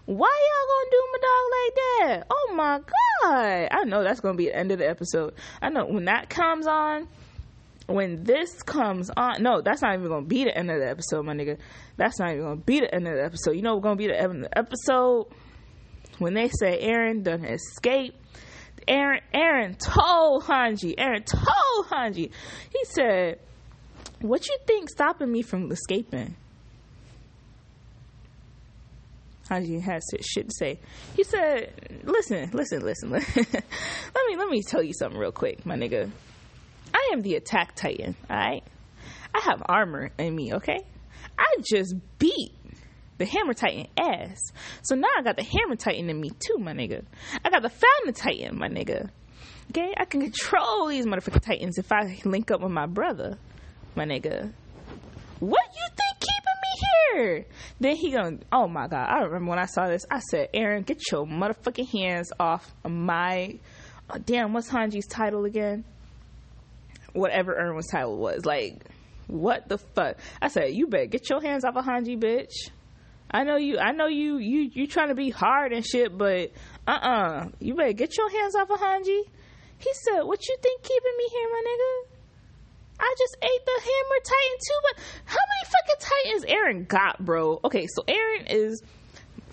Why 0.10 0.28
y'all 0.28 0.68
gonna 0.74 0.90
do 0.92 1.08
my 1.12 1.20
dog 1.22 1.46
like 1.60 1.76
that? 1.76 2.28
Oh 2.32 2.54
my 2.56 2.80
god. 2.80 3.68
I 3.72 3.84
know 3.84 4.02
that's 4.04 4.20
gonna 4.20 4.36
be 4.36 4.48
the 4.48 4.56
end 4.56 4.72
of 4.72 4.80
the 4.80 4.90
episode. 4.90 5.36
I 5.62 5.70
know 5.70 5.86
when 5.86 6.06
that 6.06 6.30
comes 6.32 6.66
on, 6.66 7.08
when 7.86 8.24
this 8.24 8.64
comes 8.64 9.12
on, 9.16 9.44
no, 9.44 9.62
that's 9.62 9.84
not 9.84 9.94
even 9.94 10.08
gonna 10.08 10.26
be 10.26 10.46
the 10.46 10.58
end 10.58 10.72
of 10.72 10.80
the 10.80 10.90
episode, 10.90 11.26
my 11.26 11.36
nigga. 11.36 11.60
That's 11.98 12.18
not 12.18 12.32
even 12.32 12.42
gonna 12.42 12.56
be 12.56 12.80
the 12.80 12.92
end 12.92 13.08
of 13.08 13.14
the 13.14 13.24
episode. 13.24 13.52
You 13.52 13.62
know 13.62 13.76
what's 13.76 13.84
gonna 13.84 13.98
be 13.98 14.08
the 14.08 14.20
end 14.20 14.46
of 14.46 14.50
the 14.50 14.58
episode? 14.58 15.28
When 16.18 16.34
they 16.34 16.50
say 16.60 16.84
Eren 16.84 17.22
done 17.22 17.46
escape. 17.46 18.16
Aaron 18.88 19.22
Eren 19.32 19.78
told 19.78 20.46
Hanji. 20.46 20.96
Eren 20.96 21.24
told 21.24 21.86
Hanji. 21.92 22.32
He 22.72 22.86
said, 22.86 23.38
What 24.22 24.48
you 24.48 24.58
think 24.66 24.90
stopping 24.90 25.32
me 25.32 25.44
from 25.44 25.72
escaping? 25.72 26.36
Hanji 29.50 29.82
has 29.82 30.04
shit 30.22 30.50
to 30.50 30.56
say. 30.56 30.80
He 31.16 31.24
said, 31.24 31.74
"Listen, 32.04 32.50
listen, 32.54 32.82
listen. 32.82 33.10
let 33.12 33.24
me 34.28 34.38
let 34.38 34.50
me 34.50 34.62
tell 34.62 34.84
you 34.84 34.94
something 34.94 35.20
real 35.20 35.32
quick, 35.32 35.66
my 35.66 35.76
nigga. 35.76 36.12
I 36.94 37.10
am 37.14 37.22
the 37.22 37.36
attack 37.36 37.76
titan, 37.76 38.16
alright? 38.30 38.64
I 39.34 39.40
have 39.42 39.62
armor 39.66 40.12
in 40.18 40.36
me, 40.36 40.54
okay? 40.56 40.80
I 41.38 41.56
just 41.64 41.96
beat 42.18 42.54
the 43.18 43.26
hammer 43.26 43.54
titan 43.54 43.88
ass. 43.98 44.40
So 44.82 44.96
now 44.96 45.08
I 45.18 45.22
got 45.22 45.38
the 45.38 45.44
hammer 45.44 45.76
titan 45.76 46.10
in 46.10 46.20
me 46.20 46.32
too, 46.32 46.58
my 46.58 46.74
nigga. 46.74 47.04
I 47.44 47.50
got 47.50 47.62
the 47.62 47.70
founding 47.70 48.14
titan, 48.14 48.58
my 48.58 48.70
nigga. 48.70 49.10
Okay? 49.72 49.94
I 49.96 50.06
can 50.06 50.22
control 50.22 50.88
these 50.88 51.06
motherfucking 51.06 51.42
titans 51.44 51.78
if 51.78 51.92
I 51.92 52.20
link 52.26 52.50
up 52.50 52.62
with 52.62 52.72
my 52.72 52.88
brother, 52.88 53.38
my 53.96 54.06
nigga. 54.06 54.52
What 55.40 55.68
you 55.76 55.88
think 55.96 56.19
Then 57.80 57.96
he 57.96 58.12
going, 58.12 58.44
oh 58.52 58.68
my 58.68 58.88
god, 58.88 59.10
I 59.10 59.24
remember 59.24 59.50
when 59.50 59.60
I 59.60 59.66
saw 59.66 59.88
this, 59.88 60.06
I 60.10 60.20
said, 60.20 60.52
Eren, 60.54 60.86
get 60.86 61.00
your 61.12 61.26
motherfucking 61.26 61.90
hands 61.90 62.32
off 62.40 62.74
my, 62.88 63.58
oh, 64.10 64.18
damn, 64.18 64.54
what's 64.54 64.70
Hanji's 64.70 65.08
title 65.08 65.46
again? 65.46 65.86
whatever 67.14 67.56
Erwin's 67.56 67.88
title 67.88 68.18
was. 68.18 68.46
Like, 68.46 68.84
what 69.28 69.68
the 69.68 69.78
fuck? 69.78 70.18
I 70.42 70.48
said, 70.48 70.74
you 70.74 70.88
better 70.88 71.06
get 71.06 71.30
your 71.30 71.42
hands 71.42 71.64
off 71.64 71.76
of 71.76 71.86
Hanji, 71.86 72.20
bitch. 72.20 72.70
I 73.32 73.44
know 73.44 73.58
you. 73.58 73.78
I 73.78 73.92
know 73.92 74.08
you. 74.08 74.38
You 74.38 74.72
you 74.74 74.88
trying 74.88 75.10
to 75.10 75.16
be 75.16 75.30
hard 75.30 75.72
and 75.72 75.86
shit, 75.86 76.18
but 76.18 76.52
uh 76.88 76.92
uh-uh. 76.92 77.08
uh 77.10 77.48
you 77.60 77.76
better 77.76 77.94
get 77.94 78.18
your 78.18 78.28
hands 78.28 78.56
off 78.56 78.72
of 78.72 78.80
Hanji. 78.80 79.22
He 79.78 79.94
said, 80.04 80.24
"What 80.24 80.48
you 80.48 80.58
think 80.60 80.82
keeping 80.82 81.14
me 81.16 81.28
here, 81.30 81.48
my 81.52 81.64
nigga? 81.68 82.09
I 83.00 83.16
just 83.18 83.38
ate 83.42 83.66
the 83.66 83.82
hammer 83.82 84.20
titan 84.24 84.58
too, 84.68 84.80
but 84.84 85.04
how 85.26 85.38
many 85.50 85.66
fucking 85.72 86.00
titans 86.00 86.46
Eren 86.46 86.88
got, 86.88 87.24
bro? 87.24 87.60
Okay, 87.64 87.88
so 87.88 88.04
Eren 88.04 88.54
is 88.54 88.82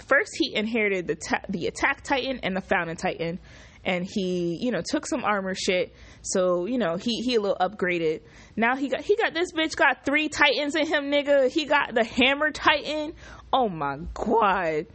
first 0.09 0.33
he 0.39 0.55
inherited 0.55 1.07
the 1.07 1.15
ta- 1.15 1.43
the 1.49 1.67
attack 1.67 2.03
titan 2.03 2.41
and 2.43 2.57
the 2.57 2.61
founding 2.61 2.97
titan 2.97 3.39
and 3.87 4.05
he 4.05 4.59
you 4.61 4.73
know 4.73 4.83
took 4.85 5.07
some 5.07 5.25
armor 5.25 5.55
shit. 5.55 5.95
So 6.23 6.67
you 6.67 6.77
know 6.77 6.97
he 6.97 7.23
he 7.23 7.37
a 7.37 7.41
little 7.41 7.57
upgraded. 7.57 8.23
Now 8.57 8.77
he 8.77 8.89
got 8.89 9.01
he 9.03 9.17
got 9.17 9.33
this 9.33 9.53
bitch 9.53 9.77
got 9.77 10.05
three 10.05 10.29
titans 10.29 10.75
in 10.75 10.87
him 10.87 11.05
nigga. 11.11 11.49
He 11.51 11.65
got 11.65 11.95
the 11.95 12.05
hammer 12.05 12.51
titan. 12.51 13.15
Oh 13.53 13.69
my 13.69 13.99
god. 14.13 14.87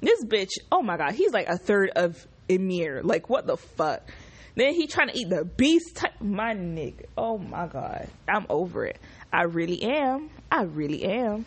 This 0.00 0.24
bitch 0.24 0.52
oh 0.70 0.82
my 0.82 0.96
god 0.96 1.12
he's 1.12 1.32
like 1.32 1.48
a 1.48 1.58
third 1.58 1.90
of 1.96 2.26
Ymir. 2.48 3.02
like 3.02 3.28
what 3.28 3.46
the 3.46 3.56
fuck 3.56 4.08
then 4.56 4.74
he 4.74 4.86
trying 4.86 5.08
to 5.08 5.16
eat 5.16 5.28
the 5.28 5.44
beast 5.44 5.96
type 5.96 6.20
my 6.20 6.52
nigga 6.54 7.04
oh 7.16 7.38
my 7.38 7.66
god 7.66 8.08
i'm 8.28 8.46
over 8.48 8.84
it 8.84 8.98
i 9.32 9.42
really 9.42 9.82
am 9.82 10.28
i 10.50 10.62
really 10.62 11.04
am 11.04 11.44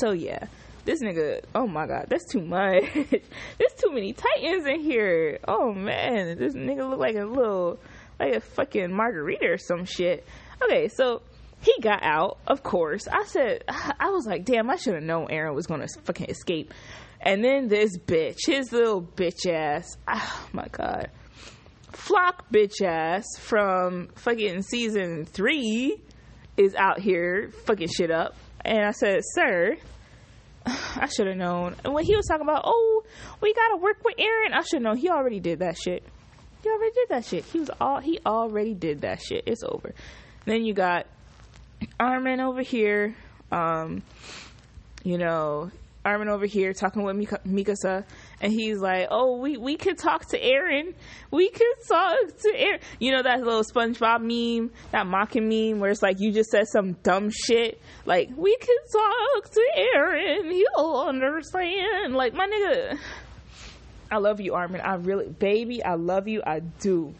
so 0.00 0.12
yeah 0.12 0.46
this 0.86 1.02
nigga, 1.02 1.42
oh 1.52 1.66
my 1.66 1.88
god, 1.88 2.06
that's 2.08 2.24
too 2.30 2.40
much. 2.40 2.84
There's 2.94 3.72
too 3.76 3.90
many 3.92 4.12
titans 4.12 4.66
in 4.66 4.80
here. 4.80 5.40
Oh 5.46 5.72
man, 5.74 6.38
this 6.38 6.54
nigga 6.54 6.88
look 6.88 7.00
like 7.00 7.16
a 7.16 7.24
little, 7.24 7.80
like 8.20 8.36
a 8.36 8.40
fucking 8.40 8.94
margarita 8.94 9.46
or 9.46 9.58
some 9.58 9.84
shit. 9.84 10.24
Okay, 10.62 10.86
so 10.86 11.22
he 11.60 11.74
got 11.80 12.04
out, 12.04 12.38
of 12.46 12.62
course. 12.62 13.08
I 13.08 13.24
said, 13.24 13.64
I 13.68 14.10
was 14.10 14.26
like, 14.26 14.44
damn, 14.44 14.70
I 14.70 14.76
should 14.76 14.94
have 14.94 15.02
known 15.02 15.26
Eren 15.26 15.54
was 15.54 15.66
gonna 15.66 15.88
fucking 16.04 16.30
escape. 16.30 16.72
And 17.20 17.42
then 17.42 17.66
this 17.66 17.98
bitch, 17.98 18.46
his 18.46 18.70
little 18.72 19.02
bitch 19.02 19.44
ass, 19.52 19.96
oh 20.08 20.48
my 20.52 20.68
god. 20.70 21.10
Floch 21.96 22.40
bitch 22.52 22.82
ass 22.82 23.24
from 23.38 24.08
fucking 24.16 24.62
season 24.62 25.24
three 25.24 26.00
is 26.56 26.74
out 26.74 27.00
here 27.00 27.50
fucking 27.64 27.88
shit 27.88 28.10
up. 28.10 28.36
And 28.64 28.84
I 28.84 28.90
said, 28.90 29.20
sir, 29.22 29.76
I 30.66 31.08
should 31.08 31.26
have 31.26 31.36
known. 31.36 31.74
And 31.84 31.94
when 31.94 32.04
he 32.04 32.14
was 32.14 32.26
talking 32.26 32.46
about, 32.46 32.62
oh, 32.64 33.02
we 33.40 33.54
gotta 33.54 33.76
work 33.76 34.04
with 34.04 34.16
Eren, 34.16 34.52
I 34.52 34.62
should 34.62 34.82
know. 34.82 34.94
He 34.94 35.08
already 35.08 35.40
did 35.40 35.60
that 35.60 35.76
shit. 35.78 36.04
He 36.62 36.68
already 36.68 36.92
did 36.94 37.08
that 37.10 37.24
shit. 37.24 37.44
He 37.44 37.60
was 37.60 37.70
all 37.80 38.00
he 38.00 38.18
already 38.26 38.74
did 38.74 39.02
that 39.02 39.22
shit. 39.22 39.44
It's 39.46 39.62
over. 39.62 39.94
Then 40.44 40.64
you 40.64 40.74
got 40.74 41.06
Armin 41.98 42.40
over 42.40 42.62
here. 42.62 43.14
Um, 43.52 44.02
you 45.04 45.18
know, 45.18 45.70
Armin 46.04 46.28
over 46.28 46.46
here 46.46 46.72
talking 46.72 47.04
with 47.04 47.16
Mikasa, 47.16 48.04
and 48.40 48.52
he's 48.52 48.78
like, 48.78 49.08
"Oh, 49.10 49.38
we 49.38 49.56
we 49.56 49.76
could 49.76 49.98
talk 49.98 50.26
to 50.30 50.40
Eren. 50.40 50.94
We 51.30 51.48
could 51.50 51.74
talk 51.88 52.16
to 52.42 52.52
Eren." 52.52 52.80
You 52.98 53.12
know 53.12 53.22
that 53.22 53.40
little 53.40 53.62
SpongeBob 53.64 54.20
meme, 54.20 54.70
that 54.92 55.06
mocking 55.06 55.48
meme, 55.48 55.80
where 55.80 55.90
it's 55.90 56.02
like 56.02 56.20
you 56.20 56.32
just 56.32 56.50
said 56.50 56.68
some 56.68 56.92
dumb 57.02 57.30
shit, 57.30 57.80
like 58.04 58.30
we 58.36 58.56
could 58.58 58.92
talk 58.92 59.50
to 59.50 59.62
Eren. 59.96 60.50
He'll 60.52 61.04
understand. 61.08 62.14
Like 62.14 62.34
my 62.34 62.46
nigga, 62.46 62.98
I 64.10 64.18
love 64.18 64.40
you, 64.40 64.54
Armin. 64.54 64.80
I 64.82 64.94
really, 64.96 65.28
baby, 65.28 65.82
I 65.82 65.94
love 65.94 66.28
you. 66.28 66.42
I 66.46 66.60
do. 66.60 67.14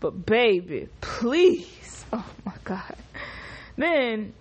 But 0.00 0.26
baby, 0.26 0.88
please. 1.00 1.76
Oh 2.12 2.26
my 2.44 2.54
god. 2.64 2.96
Then 3.76 4.32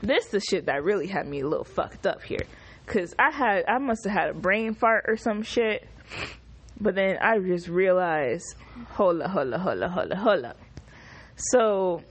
this 0.00 0.26
the 0.26 0.40
shit 0.40 0.66
that 0.66 0.82
really 0.82 1.06
had 1.06 1.24
me 1.24 1.38
a 1.38 1.46
little 1.46 1.62
fucked 1.62 2.04
up 2.04 2.20
here. 2.24 2.44
Cause 2.86 3.14
I 3.18 3.30
had 3.30 3.64
I 3.66 3.78
must 3.78 4.04
have 4.04 4.12
had 4.12 4.30
a 4.30 4.34
brain 4.34 4.74
fart 4.74 5.06
or 5.08 5.16
some 5.16 5.42
shit. 5.42 5.86
But 6.80 6.94
then 6.94 7.18
I 7.20 7.38
just 7.38 7.68
realized, 7.68 8.54
up, 9.22 9.30
hold 9.30 9.82
up, 9.82 10.18
hold 10.18 10.44
up. 10.44 10.56
So 11.36 12.02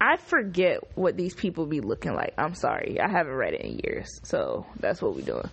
I 0.00 0.16
forget 0.16 0.80
what 0.96 1.16
these 1.16 1.34
people 1.34 1.66
be 1.66 1.80
looking 1.80 2.14
like. 2.14 2.34
I'm 2.36 2.54
sorry. 2.54 2.98
I 3.00 3.08
haven't 3.08 3.34
read 3.34 3.54
it 3.54 3.60
in 3.60 3.80
years. 3.84 4.08
So 4.24 4.66
that's 4.80 5.00
what 5.00 5.14
we 5.14 5.22
doing. 5.22 5.48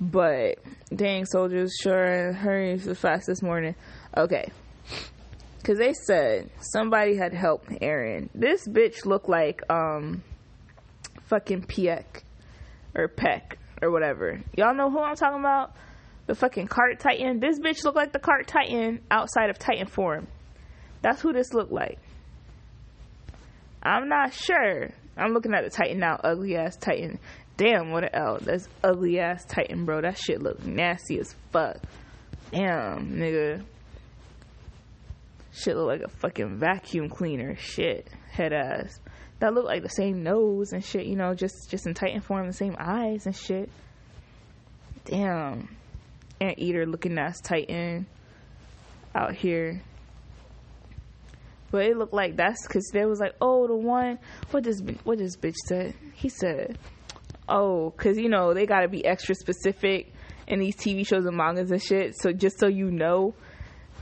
But 0.00 0.58
dang 0.94 1.26
soldiers, 1.26 1.76
sure 1.80 2.32
hurry 2.32 2.76
the 2.76 2.94
fast 2.94 3.26
this 3.26 3.40
morning. 3.40 3.74
Okay. 4.16 4.50
Cause 5.62 5.78
they 5.78 5.94
said 5.94 6.50
somebody 6.60 7.16
had 7.16 7.32
helped 7.32 7.68
Eren. 7.70 8.28
This 8.34 8.66
bitch 8.68 9.06
looked 9.06 9.28
like 9.28 9.62
um 9.70 10.22
fucking 11.26 11.62
Peck 11.62 12.24
or 12.94 13.08
Peck 13.08 13.58
or 13.82 13.90
whatever. 13.90 14.40
Y'all 14.56 14.74
know 14.74 14.90
who 14.90 15.00
I'm 15.00 15.16
talking 15.16 15.40
about? 15.40 15.74
The 16.26 16.34
fucking 16.34 16.68
cart 16.68 17.00
titan. 17.00 17.40
This 17.40 17.58
bitch 17.58 17.84
looked 17.84 17.96
like 17.96 18.12
the 18.12 18.18
cart 18.18 18.46
titan 18.46 19.00
outside 19.10 19.50
of 19.50 19.58
Titan 19.58 19.86
form. 19.86 20.26
That's 21.02 21.20
who 21.20 21.32
this 21.34 21.52
looked 21.52 21.72
like. 21.72 21.98
I'm 23.82 24.08
not 24.08 24.32
sure. 24.32 24.88
I'm 25.16 25.32
looking 25.32 25.52
at 25.52 25.62
the 25.62 25.70
Titan 25.70 25.98
now. 25.98 26.18
Ugly 26.24 26.56
ass 26.56 26.76
Titan. 26.76 27.18
Damn, 27.56 27.90
what 27.90 28.04
an 28.04 28.10
L. 28.14 28.38
That's 28.40 28.68
ugly 28.82 29.20
ass 29.20 29.44
Titan, 29.44 29.84
bro. 29.84 30.00
That 30.00 30.18
shit 30.18 30.42
look 30.42 30.64
nasty 30.64 31.18
as 31.18 31.34
fuck. 31.52 31.76
Damn, 32.50 33.12
nigga. 33.12 33.62
Shit 35.52 35.76
look 35.76 35.86
like 35.86 36.00
a 36.00 36.08
fucking 36.08 36.58
vacuum 36.58 37.08
cleaner. 37.08 37.54
Shit. 37.56 38.08
Head 38.32 38.52
ass. 38.52 38.98
That 39.44 39.52
look 39.52 39.66
like 39.66 39.82
the 39.82 39.90
same 39.90 40.22
nose 40.22 40.72
and 40.72 40.82
shit, 40.82 41.04
you 41.04 41.16
know, 41.16 41.34
just 41.34 41.68
just 41.68 41.86
in 41.86 41.92
Titan 41.92 42.22
form, 42.22 42.46
the 42.46 42.54
same 42.54 42.74
eyes 42.78 43.26
and 43.26 43.36
shit. 43.36 43.68
Damn. 45.04 45.68
Anteater 46.40 46.86
looking 46.86 47.18
ass 47.18 47.42
Titan 47.42 48.06
out 49.14 49.34
here. 49.34 49.82
But 51.70 51.84
it 51.84 51.98
looked 51.98 52.14
like 52.14 52.36
that's 52.36 52.66
because 52.66 52.88
they 52.94 53.04
was 53.04 53.20
like, 53.20 53.34
oh, 53.38 53.66
the 53.66 53.76
one. 53.76 54.18
What 54.50 54.64
this 54.64 54.80
what 55.02 55.18
this 55.18 55.36
bitch 55.36 55.56
said? 55.66 55.94
He 56.14 56.30
said, 56.30 56.78
oh, 57.46 57.90
because 57.90 58.16
you 58.16 58.30
know 58.30 58.54
they 58.54 58.64
gotta 58.64 58.88
be 58.88 59.04
extra 59.04 59.34
specific 59.34 60.14
in 60.46 60.58
these 60.58 60.74
TV 60.74 61.06
shows 61.06 61.26
and 61.26 61.36
mangas 61.36 61.70
and 61.70 61.82
shit. 61.82 62.14
So 62.18 62.32
just 62.32 62.58
so 62.58 62.66
you 62.66 62.90
know, 62.90 63.34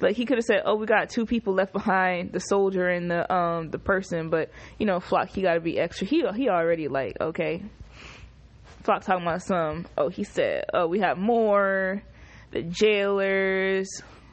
like 0.02 0.16
he 0.16 0.26
could 0.26 0.38
have 0.38 0.44
said, 0.44 0.62
"Oh, 0.64 0.74
we 0.74 0.86
got 0.86 1.10
two 1.10 1.24
people 1.24 1.54
left 1.54 1.72
behind, 1.72 2.32
the 2.32 2.40
soldier 2.40 2.88
and 2.88 3.10
the 3.10 3.32
um 3.32 3.70
the 3.70 3.78
person," 3.78 4.30
but 4.30 4.50
you 4.78 4.86
know, 4.86 4.98
Floch 4.98 5.28
he 5.28 5.42
got 5.42 5.54
to 5.54 5.60
be 5.60 5.78
extra. 5.78 6.06
He 6.06 6.24
he 6.34 6.48
already 6.48 6.88
like 6.88 7.16
okay. 7.20 7.62
Floch 8.82 9.04
talking 9.04 9.24
about 9.24 9.42
some. 9.42 9.86
Oh, 9.96 10.08
he 10.08 10.24
said, 10.24 10.64
"Oh, 10.74 10.86
we 10.86 11.00
have 11.00 11.18
more." 11.18 12.02
The 12.50 12.62
jailers 12.62 13.88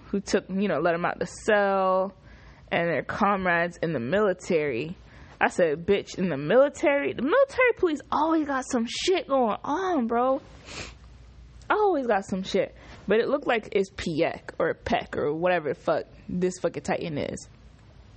who 0.08 0.20
took 0.20 0.50
you 0.50 0.68
know 0.68 0.80
let 0.80 0.96
him 0.96 1.06
out 1.06 1.20
the 1.20 1.28
cell, 1.28 2.14
and 2.72 2.90
their 2.90 3.04
comrades 3.04 3.78
in 3.82 3.94
the 3.94 4.00
military. 4.00 4.98
I 5.40 5.50
said, 5.50 5.86
"Bitch, 5.86 6.18
in 6.18 6.30
the 6.30 6.38
military, 6.38 7.14
the 7.14 7.22
military 7.22 7.74
police 7.78 8.02
always 8.12 8.46
got 8.46 8.66
some 8.70 8.86
shit 8.88 9.28
going 9.28 9.58
on, 9.64 10.08
bro." 10.08 10.42
Always 11.70 12.08
got 12.08 12.26
some 12.26 12.42
shit. 12.42 12.76
But 13.10 13.20
it 13.22 13.28
looked 13.28 13.48
like 13.48 13.70
it's 13.72 13.90
Pieck 13.90 14.52
or 14.60 14.76
Peck 14.76 15.18
or 15.18 15.34
whatever 15.34 15.70
the 15.70 15.76
fuck 15.76 16.04
this 16.30 16.60
fucking 16.60 16.84
Titan 16.84 17.18
is. 17.18 17.50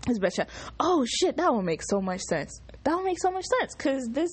This 0.07 0.19
bitch, 0.19 0.47
oh 0.79 1.07
shit, 1.07 1.39
that 1.39 1.55
would 1.55 1.65
make 1.65 1.81
so 1.83 2.03
much 2.03 2.21
sense. 2.21 2.61
That 2.85 2.97
would 2.97 3.07
make 3.07 3.19
so 3.19 3.31
much 3.31 3.47
sense 3.59 3.75
because 3.75 4.07
this, 4.11 4.29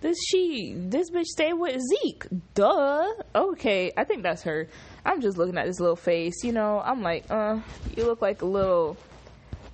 this 0.00 0.16
she, 0.26 0.72
this 0.74 1.10
bitch 1.10 1.26
stayed 1.26 1.52
with 1.52 1.78
Zeke. 1.82 2.24
Duh. 2.54 3.12
Okay, 3.34 3.92
I 3.94 4.04
think 4.04 4.22
that's 4.22 4.42
her. 4.44 4.68
I'm 5.04 5.20
just 5.20 5.36
looking 5.36 5.58
at 5.58 5.66
this 5.66 5.80
little 5.80 5.96
face, 5.96 6.44
you 6.44 6.52
know. 6.52 6.80
I'm 6.82 7.02
like, 7.02 7.30
uh, 7.30 7.60
you 7.94 8.06
look 8.06 8.22
like 8.22 8.40
a 8.40 8.46
little, 8.46 8.96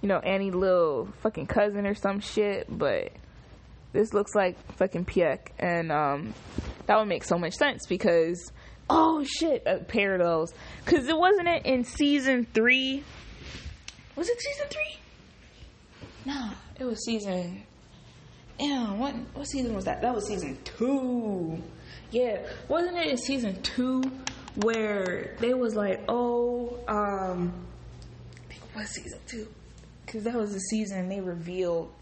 you 0.03 0.09
know, 0.09 0.19
Annie 0.19 0.51
little 0.51 1.07
fucking 1.21 1.47
cousin 1.47 1.87
or 1.87 1.95
some 1.95 2.19
shit, 2.19 2.67
but 2.69 3.12
this 3.93 4.12
looks 4.12 4.35
like 4.35 4.59
fucking 4.73 5.05
Pieck, 5.05 5.51
and 5.61 5.93
um, 5.93 6.35
that 6.87 6.99
would 6.99 7.07
make 7.07 7.23
so 7.23 7.39
much 7.39 7.55
sense 7.55 7.87
because 7.87 8.51
Oh 8.88 9.25
shit, 9.25 9.66
uh, 9.66 9.79
those. 9.92 10.55
Cause 10.85 11.09
it 11.09 11.16
wasn't 11.16 11.49
it 11.49 11.66
in 11.66 11.85
season 11.85 12.46
three. 12.55 13.03
Was 14.14 14.29
it 14.29 14.40
season 14.40 14.66
three? 14.70 14.96
No, 16.25 16.51
it 16.79 16.85
was 16.85 17.05
season. 17.05 17.62
Yeah, 18.59 18.92
what 18.94 19.14
what 19.35 19.46
season 19.46 19.75
was 19.75 19.85
that? 19.85 20.03
That 20.03 20.14
was 20.14 20.27
season 20.27 20.59
two. 20.64 21.62
Yeah, 22.11 22.38
wasn't 22.68 22.96
it 22.96 23.09
in 23.09 23.16
season 23.16 23.61
two 23.62 24.03
where 24.62 25.37
they 25.40 25.53
was 25.53 25.75
like, 25.75 26.03
oh, 26.09 26.79
um, 26.88 27.53
I 28.44 28.53
think 28.53 28.62
it 28.62 28.79
was 28.79 28.88
season 28.88 29.18
two, 29.27 29.49
cause 30.07 30.22
that 30.22 30.35
was 30.35 30.53
the 30.55 30.61
season 30.61 31.09
they 31.09 31.20
revealed 31.20 31.92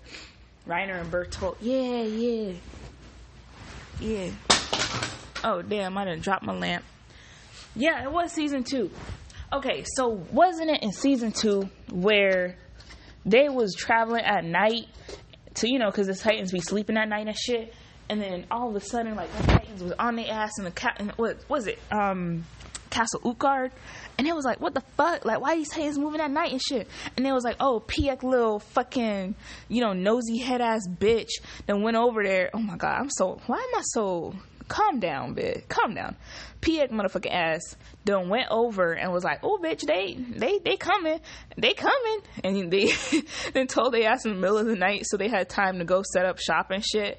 Reiner 0.68 1.00
and 1.00 1.10
Bertolt. 1.10 1.56
Yeah, 1.60 2.02
yeah, 2.02 2.52
yeah. 4.00 4.30
Oh 5.44 5.60
damn, 5.60 5.96
I 5.98 6.06
didn't 6.06 6.22
drop 6.22 6.42
my 6.42 6.54
lamp. 6.54 6.84
Yeah, 7.76 8.02
it 8.02 8.10
was 8.10 8.32
season 8.32 8.64
two. 8.64 8.90
Okay, 9.52 9.84
so 9.94 10.08
wasn't 10.32 10.70
it 10.70 10.82
in 10.82 10.90
season 10.90 11.32
two 11.32 11.68
where 11.92 12.56
they 13.26 13.50
was 13.50 13.74
traveling 13.74 14.24
at 14.24 14.42
night 14.42 14.86
to 15.56 15.68
you 15.68 15.78
know 15.78 15.90
because 15.90 16.06
the 16.06 16.14
Titans 16.14 16.50
be 16.50 16.60
sleeping 16.60 16.96
at 16.96 17.08
night 17.10 17.26
and 17.26 17.36
shit, 17.36 17.74
and 18.08 18.22
then 18.22 18.46
all 18.50 18.70
of 18.70 18.76
a 18.76 18.80
sudden 18.80 19.16
like 19.16 19.30
the 19.36 19.42
Titans 19.42 19.82
was 19.82 19.92
on 19.98 20.16
their 20.16 20.32
ass 20.32 20.52
and 20.56 20.66
the 20.66 20.70
cat. 20.70 20.98
What 21.16 21.38
was 21.50 21.66
it? 21.66 21.78
Um, 21.92 22.44
Castle 22.88 23.20
Utgard, 23.24 23.72
and 24.16 24.26
it 24.26 24.34
was 24.34 24.44
like, 24.44 24.60
what 24.60 24.72
the 24.72 24.82
fuck? 24.96 25.24
Like, 25.24 25.40
why 25.40 25.56
these 25.56 25.68
Titans 25.68 25.98
moving 25.98 26.20
at 26.20 26.30
night 26.30 26.52
and 26.52 26.62
shit? 26.62 26.88
And 27.16 27.26
it 27.26 27.32
was 27.32 27.42
like, 27.44 27.56
oh, 27.58 27.82
Pieck 27.84 28.22
little 28.22 28.60
fucking, 28.60 29.34
you 29.68 29.80
know, 29.80 29.92
nosy 29.92 30.38
head 30.38 30.60
ass 30.60 30.88
bitch 30.88 31.30
then 31.66 31.82
went 31.82 31.96
over 31.96 32.22
there. 32.22 32.50
Oh 32.54 32.60
my 32.60 32.76
god, 32.76 33.00
I'm 33.00 33.10
so. 33.10 33.40
Why 33.46 33.56
am 33.58 33.78
I 33.78 33.82
so 33.82 34.34
calm 34.68 35.00
down, 35.00 35.34
bitch. 35.34 35.68
Calm 35.68 35.94
down. 35.94 36.16
Pieck 36.60 36.90
motherfucking 36.90 37.32
ass 37.32 37.76
done 38.04 38.28
went 38.28 38.48
over 38.50 38.92
and 38.92 39.12
was 39.12 39.24
like, 39.24 39.40
oh, 39.42 39.58
bitch, 39.62 39.82
they, 39.82 40.14
they, 40.14 40.58
they 40.58 40.76
coming. 40.76 41.20
They 41.56 41.74
coming. 41.74 42.20
And 42.42 42.70
they 42.70 42.90
then 43.52 43.66
told 43.66 43.92
they 43.92 44.04
ass 44.04 44.24
in 44.24 44.32
the 44.34 44.40
middle 44.40 44.58
of 44.58 44.66
the 44.66 44.76
night 44.76 45.04
so 45.06 45.16
they 45.16 45.28
had 45.28 45.48
time 45.48 45.78
to 45.78 45.84
go 45.84 46.02
set 46.12 46.24
up 46.24 46.38
shop 46.38 46.70
and 46.70 46.84
shit. 46.84 47.18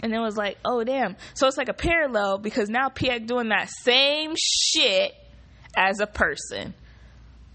And 0.00 0.12
then 0.12 0.20
was 0.20 0.36
like, 0.36 0.58
oh, 0.64 0.84
damn. 0.84 1.16
So 1.34 1.46
it's 1.48 1.56
like 1.56 1.68
a 1.68 1.74
parallel 1.74 2.38
because 2.38 2.68
now 2.68 2.88
Pieck 2.88 3.26
doing 3.26 3.48
that 3.48 3.68
same 3.82 4.34
shit 4.36 5.12
as 5.76 6.00
a 6.00 6.06
person. 6.06 6.74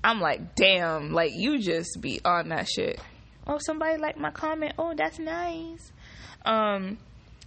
I'm 0.04 0.20
like, 0.20 0.56
damn, 0.56 1.14
like 1.14 1.32
you 1.34 1.60
just 1.60 2.02
be 2.02 2.20
on 2.26 2.50
that 2.50 2.68
shit. 2.68 3.00
Oh, 3.48 3.58
somebody 3.60 3.98
liked 3.98 4.18
my 4.18 4.32
comment. 4.32 4.74
Oh, 4.78 4.94
that's 4.96 5.20
nice. 5.20 5.92
Um, 6.46 6.98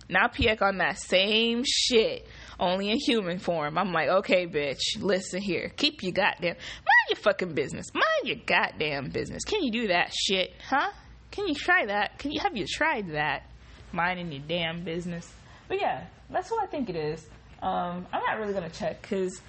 now 0.09 0.29
Pieck 0.29 0.63
on 0.63 0.79
that 0.79 0.99
same 0.99 1.65
shit, 1.65 2.27
only 2.61 2.91
in 2.91 2.99
human 2.99 3.39
form. 3.39 3.77
I'm 3.77 3.93
like, 3.93 4.09
okay, 4.09 4.47
bitch, 4.47 5.01
listen 5.01 5.43
here. 5.43 5.71
Keep 5.77 6.03
your 6.03 6.13
goddamn 6.13 6.55
mind 6.57 7.07
your 7.09 7.17
fucking 7.17 7.55
business. 7.55 7.87
Mind 7.95 8.05
your 8.25 8.39
goddamn 8.47 9.11
business. 9.11 9.45
Can 9.45 9.63
you 9.63 9.73
do 9.73 9.89
that 9.89 10.13
shit, 10.15 10.55
huh? 10.69 10.91
Can 11.31 11.49
you 11.49 11.55
try 11.55 11.87
that? 11.87 12.19
Can 12.19 12.33
you 12.33 12.41
have 12.41 12.57
you 12.57 12.67
tried 12.67 13.11
that? 13.13 13.51
Minding 13.93 14.33
your 14.33 14.43
damn 14.47 14.85
business. 14.85 15.31
But 15.69 15.81
yeah, 15.81 16.07
that's 16.31 16.51
what 16.51 16.63
I 16.63 16.67
think 16.67 16.89
it 16.89 16.97
is. 16.97 17.27
Um, 17.63 18.07
I'm 18.13 18.23
not 18.23 18.39
really 18.39 18.53
gonna 18.53 18.71
check 18.71 19.03
because 19.03 19.41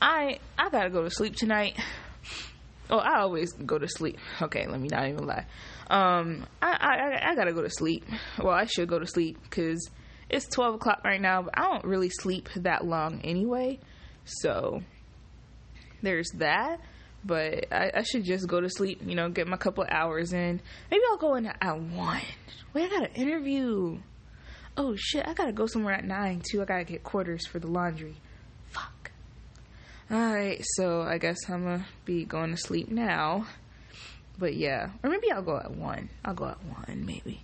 I 0.00 0.38
I 0.58 0.70
gotta 0.70 0.90
go 0.90 1.02
to 1.02 1.10
sleep 1.10 1.36
tonight. 1.36 1.78
Oh, 2.90 2.98
I 2.98 3.20
always 3.20 3.52
go 3.52 3.78
to 3.78 3.88
sleep. 3.88 4.18
Okay, 4.40 4.66
let 4.66 4.80
me 4.80 4.88
not 4.88 5.08
even 5.08 5.26
lie. 5.26 5.46
Um, 5.90 6.46
I, 6.62 7.20
I 7.22 7.30
I 7.30 7.34
gotta 7.34 7.52
go 7.52 7.62
to 7.62 7.70
sleep. 7.70 8.04
Well, 8.38 8.54
I 8.54 8.64
should 8.64 8.88
go 8.88 8.98
to 8.98 9.06
sleep 9.06 9.38
because 9.42 9.90
it's 10.30 10.46
12 10.48 10.76
o'clock 10.76 11.02
right 11.04 11.20
now, 11.20 11.42
but 11.42 11.58
I 11.58 11.62
don't 11.62 11.84
really 11.84 12.10
sleep 12.10 12.48
that 12.56 12.84
long 12.84 13.20
anyway. 13.22 13.78
So 14.24 14.82
there's 16.02 16.30
that. 16.36 16.80
But 17.24 17.72
I, 17.72 17.90
I 17.96 18.02
should 18.02 18.24
just 18.24 18.46
go 18.46 18.60
to 18.60 18.70
sleep, 18.70 19.00
you 19.04 19.16
know, 19.16 19.28
get 19.28 19.48
my 19.48 19.56
couple 19.56 19.84
hours 19.90 20.32
in. 20.32 20.60
Maybe 20.90 21.02
I'll 21.10 21.16
go 21.16 21.34
in 21.34 21.46
at 21.46 21.80
1. 21.80 22.20
Wait, 22.72 22.84
I 22.84 22.88
got 22.88 23.10
an 23.10 23.14
interview. 23.16 23.98
Oh 24.76 24.94
shit, 24.96 25.26
I 25.26 25.34
gotta 25.34 25.52
go 25.52 25.66
somewhere 25.66 25.94
at 25.94 26.04
9 26.04 26.42
too. 26.48 26.62
I 26.62 26.64
gotta 26.64 26.84
get 26.84 27.02
quarters 27.02 27.46
for 27.46 27.58
the 27.58 27.66
laundry. 27.66 28.16
Alright, 30.10 30.64
so 30.64 31.02
I 31.02 31.18
guess 31.18 31.36
I'm 31.50 31.64
gonna 31.64 31.86
be 32.06 32.24
going 32.24 32.50
to 32.50 32.56
sleep 32.56 32.88
now. 32.88 33.46
But 34.38 34.54
yeah, 34.56 34.90
or 35.02 35.10
maybe 35.10 35.30
I'll 35.30 35.42
go 35.42 35.58
at 35.58 35.70
1. 35.70 36.08
I'll 36.24 36.34
go 36.34 36.46
at 36.46 36.64
1, 36.64 37.04
maybe. 37.04 37.42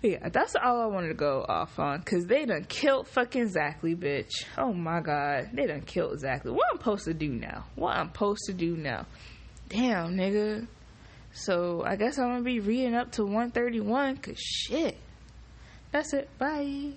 Yeah, 0.00 0.30
that's 0.30 0.56
all 0.56 0.80
I 0.80 0.86
wanted 0.86 1.08
to 1.08 1.14
go 1.14 1.44
off 1.46 1.78
on 1.78 2.00
because 2.00 2.24
they 2.26 2.44
done 2.44 2.64
killed 2.64 3.08
fucking 3.08 3.52
Zackley, 3.52 3.94
bitch. 3.94 4.46
Oh 4.58 4.72
my 4.72 5.00
god, 5.00 5.50
they 5.52 5.66
done 5.66 5.82
killed 5.82 6.18
Zackley. 6.18 6.50
What 6.52 6.66
I'm 6.72 6.78
supposed 6.78 7.04
to 7.04 7.14
do 7.14 7.28
now? 7.28 7.66
What 7.76 7.96
I'm 7.96 8.08
supposed 8.08 8.42
to 8.46 8.52
do 8.52 8.76
now? 8.76 9.06
Damn, 9.68 10.16
nigga. 10.16 10.66
So 11.32 11.82
I 11.84 11.96
guess 11.96 12.18
I'm 12.18 12.28
gonna 12.28 12.42
be 12.42 12.58
reading 12.58 12.94
up 12.94 13.12
to 13.12 13.24
131 13.24 14.16
cause 14.16 14.38
shit. 14.38 14.96
That's 15.92 16.12
it. 16.14 16.28
Bye. 16.38 16.94